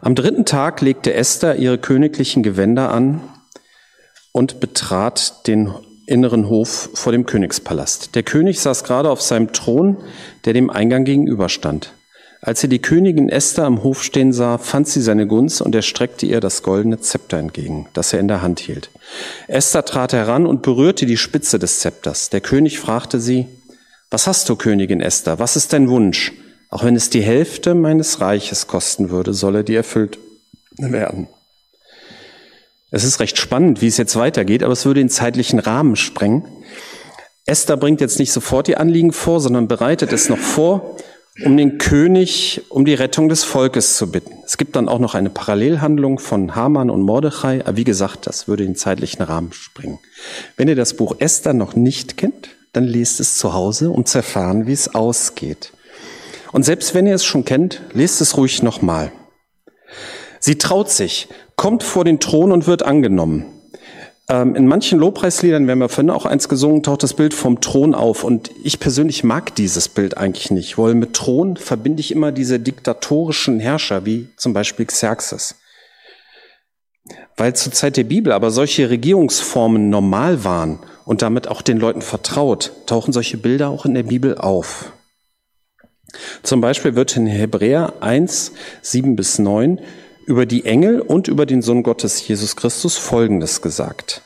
Am 0.00 0.14
dritten 0.14 0.44
Tag 0.44 0.80
legte 0.80 1.14
Esther 1.14 1.56
ihre 1.56 1.78
königlichen 1.78 2.42
Gewänder 2.42 2.92
an 2.92 3.20
und 4.32 4.60
betrat 4.60 5.46
den 5.48 5.72
inneren 6.06 6.48
Hof 6.48 6.90
vor 6.94 7.12
dem 7.12 7.26
Königspalast. 7.26 8.14
Der 8.14 8.22
König 8.22 8.60
saß 8.60 8.84
gerade 8.84 9.10
auf 9.10 9.20
seinem 9.20 9.52
Thron, 9.52 9.96
der 10.44 10.52
dem 10.52 10.70
Eingang 10.70 11.04
gegenüberstand. 11.04 11.92
Als 12.40 12.62
er 12.62 12.68
die 12.68 12.80
Königin 12.80 13.28
Esther 13.28 13.64
am 13.64 13.82
Hof 13.82 14.02
stehen 14.02 14.32
sah, 14.32 14.58
fand 14.58 14.86
sie 14.86 15.02
seine 15.02 15.26
Gunst 15.26 15.60
und 15.60 15.74
er 15.74 15.82
streckte 15.82 16.24
ihr 16.24 16.40
das 16.40 16.62
goldene 16.62 17.00
Zepter 17.00 17.36
entgegen, 17.36 17.88
das 17.94 18.12
er 18.12 18.20
in 18.20 18.28
der 18.28 18.42
Hand 18.42 18.60
hielt. 18.60 18.90
Esther 19.48 19.84
trat 19.84 20.12
heran 20.12 20.46
und 20.46 20.62
berührte 20.62 21.04
die 21.04 21.16
Spitze 21.16 21.58
des 21.58 21.80
Zepters. 21.80 22.30
Der 22.30 22.40
König 22.40 22.78
fragte 22.78 23.20
sie, 23.20 23.48
was 24.10 24.26
hast 24.26 24.48
du, 24.48 24.56
Königin 24.56 25.00
Esther? 25.00 25.38
Was 25.38 25.56
ist 25.56 25.72
dein 25.72 25.88
Wunsch? 25.88 26.32
Auch 26.70 26.84
wenn 26.84 26.96
es 26.96 27.10
die 27.10 27.22
Hälfte 27.22 27.74
meines 27.74 28.20
Reiches 28.20 28.66
kosten 28.66 29.10
würde, 29.10 29.34
soll 29.34 29.56
er 29.56 29.62
dir 29.64 29.78
erfüllt 29.78 30.18
werden. 30.76 31.26
Es 32.90 33.04
ist 33.04 33.20
recht 33.20 33.36
spannend, 33.36 33.82
wie 33.82 33.88
es 33.88 33.96
jetzt 33.96 34.16
weitergeht, 34.16 34.62
aber 34.62 34.72
es 34.72 34.86
würde 34.86 35.00
den 35.00 35.10
zeitlichen 35.10 35.58
Rahmen 35.58 35.96
sprengen. 35.96 36.44
Esther 37.44 37.76
bringt 37.76 38.00
jetzt 38.00 38.18
nicht 38.18 38.32
sofort 38.32 38.66
die 38.66 38.76
Anliegen 38.76 39.12
vor, 39.12 39.40
sondern 39.40 39.68
bereitet 39.68 40.12
es 40.12 40.28
noch 40.28 40.38
vor 40.38 40.96
um 41.44 41.56
den 41.56 41.78
König 41.78 42.62
um 42.68 42.84
die 42.84 42.94
Rettung 42.94 43.28
des 43.28 43.44
Volkes 43.44 43.96
zu 43.96 44.10
bitten. 44.10 44.38
Es 44.44 44.56
gibt 44.56 44.76
dann 44.76 44.88
auch 44.88 44.98
noch 44.98 45.14
eine 45.14 45.30
Parallelhandlung 45.30 46.18
von 46.18 46.54
Haman 46.54 46.90
und 46.90 47.02
Mordechai, 47.02 47.60
aber 47.64 47.76
wie 47.76 47.84
gesagt, 47.84 48.26
das 48.26 48.48
würde 48.48 48.64
den 48.64 48.76
zeitlichen 48.76 49.22
Rahmen 49.22 49.52
springen. 49.52 49.98
Wenn 50.56 50.68
ihr 50.68 50.76
das 50.76 50.94
Buch 50.94 51.16
Esther 51.18 51.54
noch 51.54 51.74
nicht 51.76 52.16
kennt, 52.16 52.50
dann 52.72 52.84
lest 52.84 53.20
es 53.20 53.36
zu 53.36 53.52
Hause, 53.52 53.90
um 53.90 54.04
zu 54.04 54.18
erfahren, 54.18 54.66
wie 54.66 54.72
es 54.72 54.94
ausgeht. 54.94 55.72
Und 56.52 56.64
selbst 56.64 56.94
wenn 56.94 57.06
ihr 57.06 57.14
es 57.14 57.24
schon 57.24 57.44
kennt, 57.44 57.82
lest 57.92 58.20
es 58.20 58.36
ruhig 58.36 58.62
nochmal. 58.62 59.12
Sie 60.40 60.58
traut 60.58 60.90
sich, 60.90 61.28
kommt 61.56 61.82
vor 61.82 62.04
den 62.04 62.20
Thron 62.20 62.52
und 62.52 62.66
wird 62.66 62.82
angenommen. 62.82 63.46
Ähm, 64.30 64.54
in 64.54 64.66
manchen 64.66 64.98
Lobpreisliedern, 64.98 65.66
wir 65.66 65.72
haben 65.72 65.80
ja 65.80 65.88
vorhin 65.88 66.10
auch 66.10 66.26
eins 66.26 66.48
gesungen, 66.50 66.82
taucht 66.82 67.02
das 67.02 67.14
Bild 67.14 67.32
vom 67.32 67.60
Thron 67.60 67.94
auf. 67.94 68.24
Und 68.24 68.50
ich 68.62 68.78
persönlich 68.78 69.24
mag 69.24 69.54
dieses 69.54 69.88
Bild 69.88 70.18
eigentlich 70.18 70.50
nicht, 70.50 70.76
weil 70.76 70.94
mit 70.94 71.14
Thron 71.14 71.56
verbinde 71.56 72.00
ich 72.00 72.12
immer 72.12 72.30
diese 72.30 72.60
diktatorischen 72.60 73.58
Herrscher, 73.58 74.04
wie 74.04 74.28
zum 74.36 74.52
Beispiel 74.52 74.84
Xerxes. 74.84 75.56
Weil 77.38 77.54
zur 77.54 77.72
Zeit 77.72 77.96
der 77.96 78.04
Bibel 78.04 78.32
aber 78.32 78.50
solche 78.50 78.90
Regierungsformen 78.90 79.88
normal 79.88 80.44
waren 80.44 80.80
und 81.06 81.22
damit 81.22 81.48
auch 81.48 81.62
den 81.62 81.78
Leuten 81.78 82.02
vertraut, 82.02 82.72
tauchen 82.84 83.14
solche 83.14 83.38
Bilder 83.38 83.70
auch 83.70 83.86
in 83.86 83.94
der 83.94 84.02
Bibel 84.02 84.36
auf. 84.36 84.92
Zum 86.42 86.60
Beispiel 86.60 86.96
wird 86.96 87.16
in 87.16 87.26
Hebräer 87.26 87.94
1, 88.00 88.52
7 88.82 89.16
bis 89.16 89.38
9 89.38 89.80
über 90.28 90.44
die 90.44 90.66
Engel 90.66 91.00
und 91.00 91.26
über 91.26 91.46
den 91.46 91.62
Sohn 91.62 91.82
Gottes 91.82 92.28
Jesus 92.28 92.54
Christus 92.54 92.98
Folgendes 92.98 93.62
gesagt. 93.62 94.20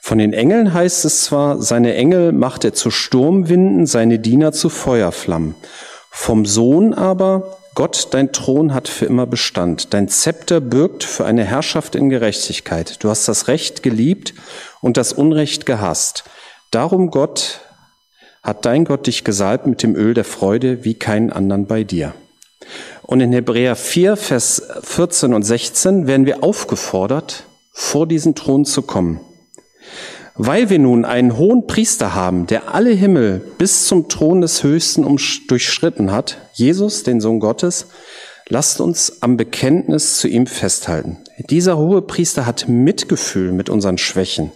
Von 0.00 0.18
den 0.18 0.32
Engeln 0.32 0.74
heißt 0.74 1.04
es 1.04 1.22
zwar, 1.24 1.62
seine 1.62 1.94
Engel 1.94 2.32
macht 2.32 2.64
er 2.64 2.74
zu 2.74 2.90
Sturmwinden, 2.90 3.86
seine 3.86 4.18
Diener 4.18 4.52
zu 4.52 4.68
Feuerflammen. 4.68 5.54
Vom 6.10 6.44
Sohn 6.44 6.92
aber, 6.92 7.56
Gott, 7.76 8.08
dein 8.10 8.32
Thron 8.32 8.74
hat 8.74 8.88
für 8.88 9.06
immer 9.06 9.26
Bestand. 9.26 9.94
Dein 9.94 10.08
Zepter 10.08 10.60
birgt 10.60 11.04
für 11.04 11.24
eine 11.24 11.44
Herrschaft 11.44 11.94
in 11.94 12.08
Gerechtigkeit. 12.08 13.04
Du 13.04 13.08
hast 13.08 13.28
das 13.28 13.46
Recht 13.46 13.84
geliebt 13.84 14.34
und 14.80 14.96
das 14.96 15.12
Unrecht 15.12 15.66
gehasst. 15.66 16.24
Darum, 16.72 17.12
Gott, 17.12 17.60
hat 18.42 18.64
dein 18.64 18.84
Gott 18.84 19.06
dich 19.06 19.22
gesalbt 19.22 19.68
mit 19.68 19.84
dem 19.84 19.94
Öl 19.94 20.14
der 20.14 20.24
Freude 20.24 20.84
wie 20.84 20.94
keinen 20.94 21.30
anderen 21.32 21.66
bei 21.66 21.84
dir. 21.84 22.12
Und 23.10 23.22
in 23.22 23.32
Hebräer 23.32 23.74
4, 23.74 24.16
Vers 24.18 24.62
14 24.82 25.32
und 25.32 25.42
16 25.42 26.06
werden 26.06 26.26
wir 26.26 26.44
aufgefordert, 26.44 27.46
vor 27.72 28.06
diesen 28.06 28.34
Thron 28.34 28.66
zu 28.66 28.82
kommen. 28.82 29.18
Weil 30.34 30.68
wir 30.68 30.78
nun 30.78 31.06
einen 31.06 31.38
hohen 31.38 31.66
Priester 31.66 32.14
haben, 32.14 32.46
der 32.46 32.74
alle 32.74 32.90
Himmel 32.90 33.40
bis 33.56 33.86
zum 33.86 34.10
Thron 34.10 34.42
des 34.42 34.62
Höchsten 34.62 35.06
durchschritten 35.48 36.12
hat, 36.12 36.36
Jesus, 36.52 37.02
den 37.02 37.22
Sohn 37.22 37.40
Gottes, 37.40 37.86
lasst 38.50 38.78
uns 38.78 39.22
am 39.22 39.38
Bekenntnis 39.38 40.18
zu 40.18 40.28
ihm 40.28 40.46
festhalten. 40.46 41.16
Dieser 41.48 41.78
hohe 41.78 42.02
Priester 42.02 42.44
hat 42.44 42.68
Mitgefühl 42.68 43.52
mit 43.52 43.70
unseren 43.70 43.96
Schwächen, 43.96 44.52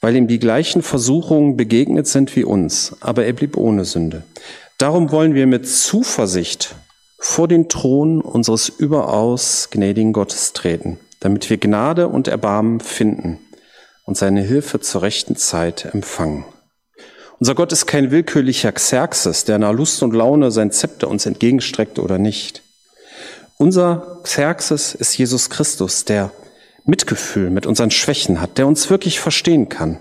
weil 0.00 0.16
ihm 0.16 0.26
die 0.26 0.40
gleichen 0.40 0.82
Versuchungen 0.82 1.56
begegnet 1.56 2.08
sind 2.08 2.34
wie 2.34 2.42
uns, 2.42 2.96
aber 2.98 3.26
er 3.26 3.32
blieb 3.32 3.56
ohne 3.56 3.84
Sünde. 3.84 4.24
Darum 4.76 5.12
wollen 5.12 5.34
wir 5.34 5.46
mit 5.46 5.68
Zuversicht 5.68 6.74
vor 7.20 7.48
den 7.48 7.68
Thron 7.68 8.22
unseres 8.22 8.70
überaus 8.70 9.68
gnädigen 9.70 10.14
Gottes 10.14 10.54
treten, 10.54 10.98
damit 11.20 11.50
wir 11.50 11.58
Gnade 11.58 12.08
und 12.08 12.28
Erbarmen 12.28 12.80
finden 12.80 13.38
und 14.06 14.16
seine 14.16 14.40
Hilfe 14.40 14.80
zur 14.80 15.02
rechten 15.02 15.36
Zeit 15.36 15.84
empfangen. 15.84 16.46
Unser 17.38 17.54
Gott 17.54 17.72
ist 17.72 17.86
kein 17.86 18.10
willkürlicher 18.10 18.72
Xerxes, 18.72 19.44
der 19.44 19.58
nach 19.58 19.72
Lust 19.72 20.02
und 20.02 20.14
Laune 20.14 20.50
sein 20.50 20.72
Zepter 20.72 21.08
uns 21.08 21.26
entgegenstreckt 21.26 21.98
oder 21.98 22.18
nicht. 22.18 22.62
Unser 23.58 24.20
Xerxes 24.22 24.94
ist 24.94 25.16
Jesus 25.16 25.50
Christus, 25.50 26.06
der 26.06 26.32
Mitgefühl 26.86 27.50
mit 27.50 27.66
unseren 27.66 27.90
Schwächen 27.90 28.40
hat, 28.40 28.56
der 28.56 28.66
uns 28.66 28.88
wirklich 28.88 29.20
verstehen 29.20 29.68
kann 29.68 30.00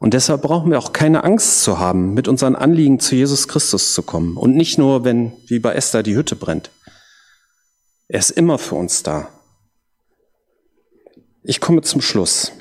und 0.00 0.14
deshalb 0.14 0.40
brauchen 0.40 0.70
wir 0.70 0.78
auch 0.78 0.94
keine 0.94 1.24
Angst 1.24 1.62
zu 1.62 1.78
haben, 1.78 2.14
mit 2.14 2.26
unseren 2.26 2.56
Anliegen 2.56 3.00
zu 3.00 3.14
Jesus 3.14 3.48
Christus 3.48 3.92
zu 3.92 4.02
kommen. 4.02 4.38
Und 4.38 4.56
nicht 4.56 4.78
nur, 4.78 5.04
wenn 5.04 5.32
wie 5.46 5.58
bei 5.58 5.74
Esther 5.74 6.02
die 6.02 6.16
Hütte 6.16 6.36
brennt. 6.36 6.70
Er 8.08 8.18
ist 8.18 8.30
immer 8.30 8.56
für 8.56 8.76
uns 8.76 9.02
da. 9.02 9.28
Ich 11.42 11.60
komme 11.60 11.82
zum 11.82 12.00
Schluss. 12.00 12.52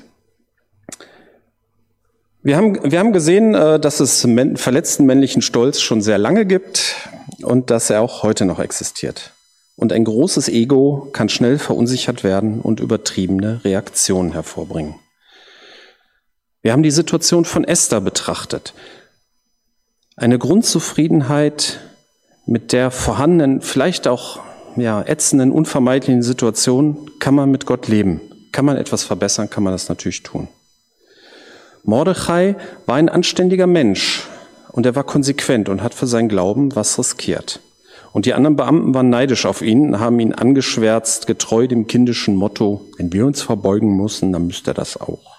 Wir 2.44 2.58
haben, 2.58 2.92
wir 2.92 3.00
haben 3.00 3.14
gesehen, 3.14 3.56
äh, 3.56 3.80
dass 3.80 4.02
es 4.02 4.28
verletzten 4.56 5.06
männlichen 5.06 5.42
Stolz 5.42 5.80
schon 5.80 6.02
sehr 6.02 6.18
lange 6.18 6.46
gibt 6.46 6.96
und 7.42 7.70
dass 7.70 7.90
er 7.90 8.02
auch 8.02 8.22
heute 8.22 8.44
noch 8.44 8.60
existiert. 8.60 9.32
Und 9.78 9.94
ein 9.94 10.04
großes 10.04 10.50
Ego 10.50 11.08
kann 11.14 11.30
schnell 11.30 11.58
verunsichert 11.58 12.26
werden 12.26 12.60
und 12.60 12.82
übertriebene 12.82 13.64
Reaktionen 13.64 14.34
hervorbringen. 14.34 14.96
Wir 16.62 16.74
haben 16.74 16.84
die 16.84 16.92
Situation 16.92 17.46
von 17.46 17.64
Esther 17.64 18.02
betrachtet. 18.02 18.74
Eine 20.18 20.38
Grundzufriedenheit 20.38 21.80
mit 22.46 22.74
der 22.74 22.92
vorhandenen, 22.92 23.62
vielleicht 23.62 24.10
auch 24.10 24.42
ja, 24.76 25.02
ätzenden, 25.02 25.52
unvermeidlichen 25.52 26.22
Situation 26.22 27.10
kann 27.20 27.34
man 27.34 27.50
mit 27.50 27.66
Gott 27.66 27.88
leben. 27.88 28.20
Kann 28.52 28.66
man 28.66 28.76
etwas 28.76 29.04
verbessern, 29.04 29.50
kann 29.50 29.64
man 29.64 29.72
das 29.72 29.88
natürlich 29.88 30.24
tun. 30.24 30.50
Mordechai 31.84 32.56
war 32.86 32.96
ein 32.96 33.08
anständiger 33.08 33.68
Mensch 33.68 34.28
und 34.74 34.86
er 34.86 34.96
war 34.96 35.06
konsequent 35.06 35.70
und 35.70 35.82
hat 35.82 35.94
für 35.94 36.08
seinen 36.08 36.28
Glauben 36.28 36.76
was 36.76 37.00
riskiert. 37.00 37.62
Und 38.12 38.26
die 38.26 38.34
anderen 38.34 38.58
Beamten 38.58 38.94
waren 38.94 39.10
neidisch 39.10 39.46
auf 39.46 39.62
ihn 39.62 39.94
und 39.94 40.00
haben 40.00 40.20
ihn 40.20 40.34
angeschwärzt, 40.34 41.26
getreu 41.26 41.68
dem 41.68 41.88
kindischen 41.88 42.36
Motto, 42.36 42.82
wenn 42.98 43.14
wir 43.14 43.26
uns 43.26 43.42
verbeugen 43.42 43.96
müssen, 43.96 44.34
dann 44.34 44.48
müsste 44.48 44.72
er 44.72 44.74
das 44.74 45.00
auch. 45.00 45.39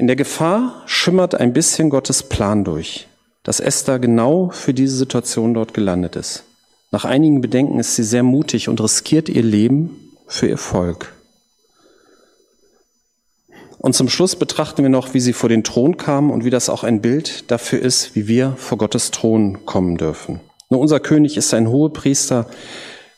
In 0.00 0.06
der 0.06 0.16
Gefahr 0.16 0.82
schimmert 0.86 1.34
ein 1.34 1.52
bisschen 1.52 1.90
Gottes 1.90 2.22
Plan 2.22 2.64
durch, 2.64 3.06
dass 3.42 3.60
Esther 3.60 3.98
genau 3.98 4.48
für 4.48 4.72
diese 4.72 4.96
Situation 4.96 5.52
dort 5.52 5.74
gelandet 5.74 6.16
ist. 6.16 6.44
Nach 6.90 7.04
einigen 7.04 7.42
Bedenken 7.42 7.78
ist 7.78 7.96
sie 7.96 8.02
sehr 8.02 8.22
mutig 8.22 8.70
und 8.70 8.80
riskiert 8.80 9.28
ihr 9.28 9.42
Leben 9.42 10.14
für 10.26 10.48
ihr 10.48 10.56
Volk. 10.56 11.12
Und 13.76 13.94
zum 13.94 14.08
Schluss 14.08 14.36
betrachten 14.36 14.82
wir 14.82 14.88
noch, 14.88 15.12
wie 15.12 15.20
sie 15.20 15.34
vor 15.34 15.50
den 15.50 15.64
Thron 15.64 15.98
kam 15.98 16.30
und 16.30 16.46
wie 16.46 16.50
das 16.50 16.70
auch 16.70 16.82
ein 16.82 17.02
Bild 17.02 17.50
dafür 17.50 17.82
ist, 17.82 18.16
wie 18.16 18.26
wir 18.26 18.54
vor 18.56 18.78
Gottes 18.78 19.10
Thron 19.10 19.66
kommen 19.66 19.98
dürfen. 19.98 20.40
Nur 20.70 20.80
unser 20.80 21.00
König 21.00 21.36
ist 21.36 21.52
ein 21.52 21.68
hoher 21.68 21.92
Priester, 21.92 22.46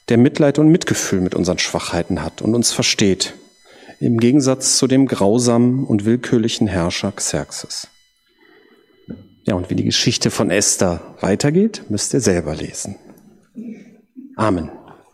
der 0.09 0.19
Mitleid 0.19 0.59
und 0.59 0.67
Mitgefühl 0.67 1.21
mit 1.21 1.37
unseren 1.37 1.61
Schwachheiten 1.61 2.25
hat 2.25 2.43
und 2.43 2.57
uns 2.57 2.73
versteht 2.73 3.35
im 4.03 4.19
Gegensatz 4.19 4.79
zu 4.79 4.87
dem 4.87 5.07
grausamen 5.07 5.85
und 5.85 6.05
willkürlichen 6.05 6.67
Herrscher 6.67 7.13
Xerxes. 7.13 7.89
Ja, 9.45 9.55
und 9.55 9.71
wie 9.71 9.75
die 9.75 9.85
Geschichte 9.85 10.31
von 10.31 10.51
Esther 10.51 11.01
weitergeht, 11.21 11.85
müsst 11.89 12.15
ihr 12.15 12.21
selber 12.21 12.55
lesen. 12.55 12.97
Amen. 14.37 14.71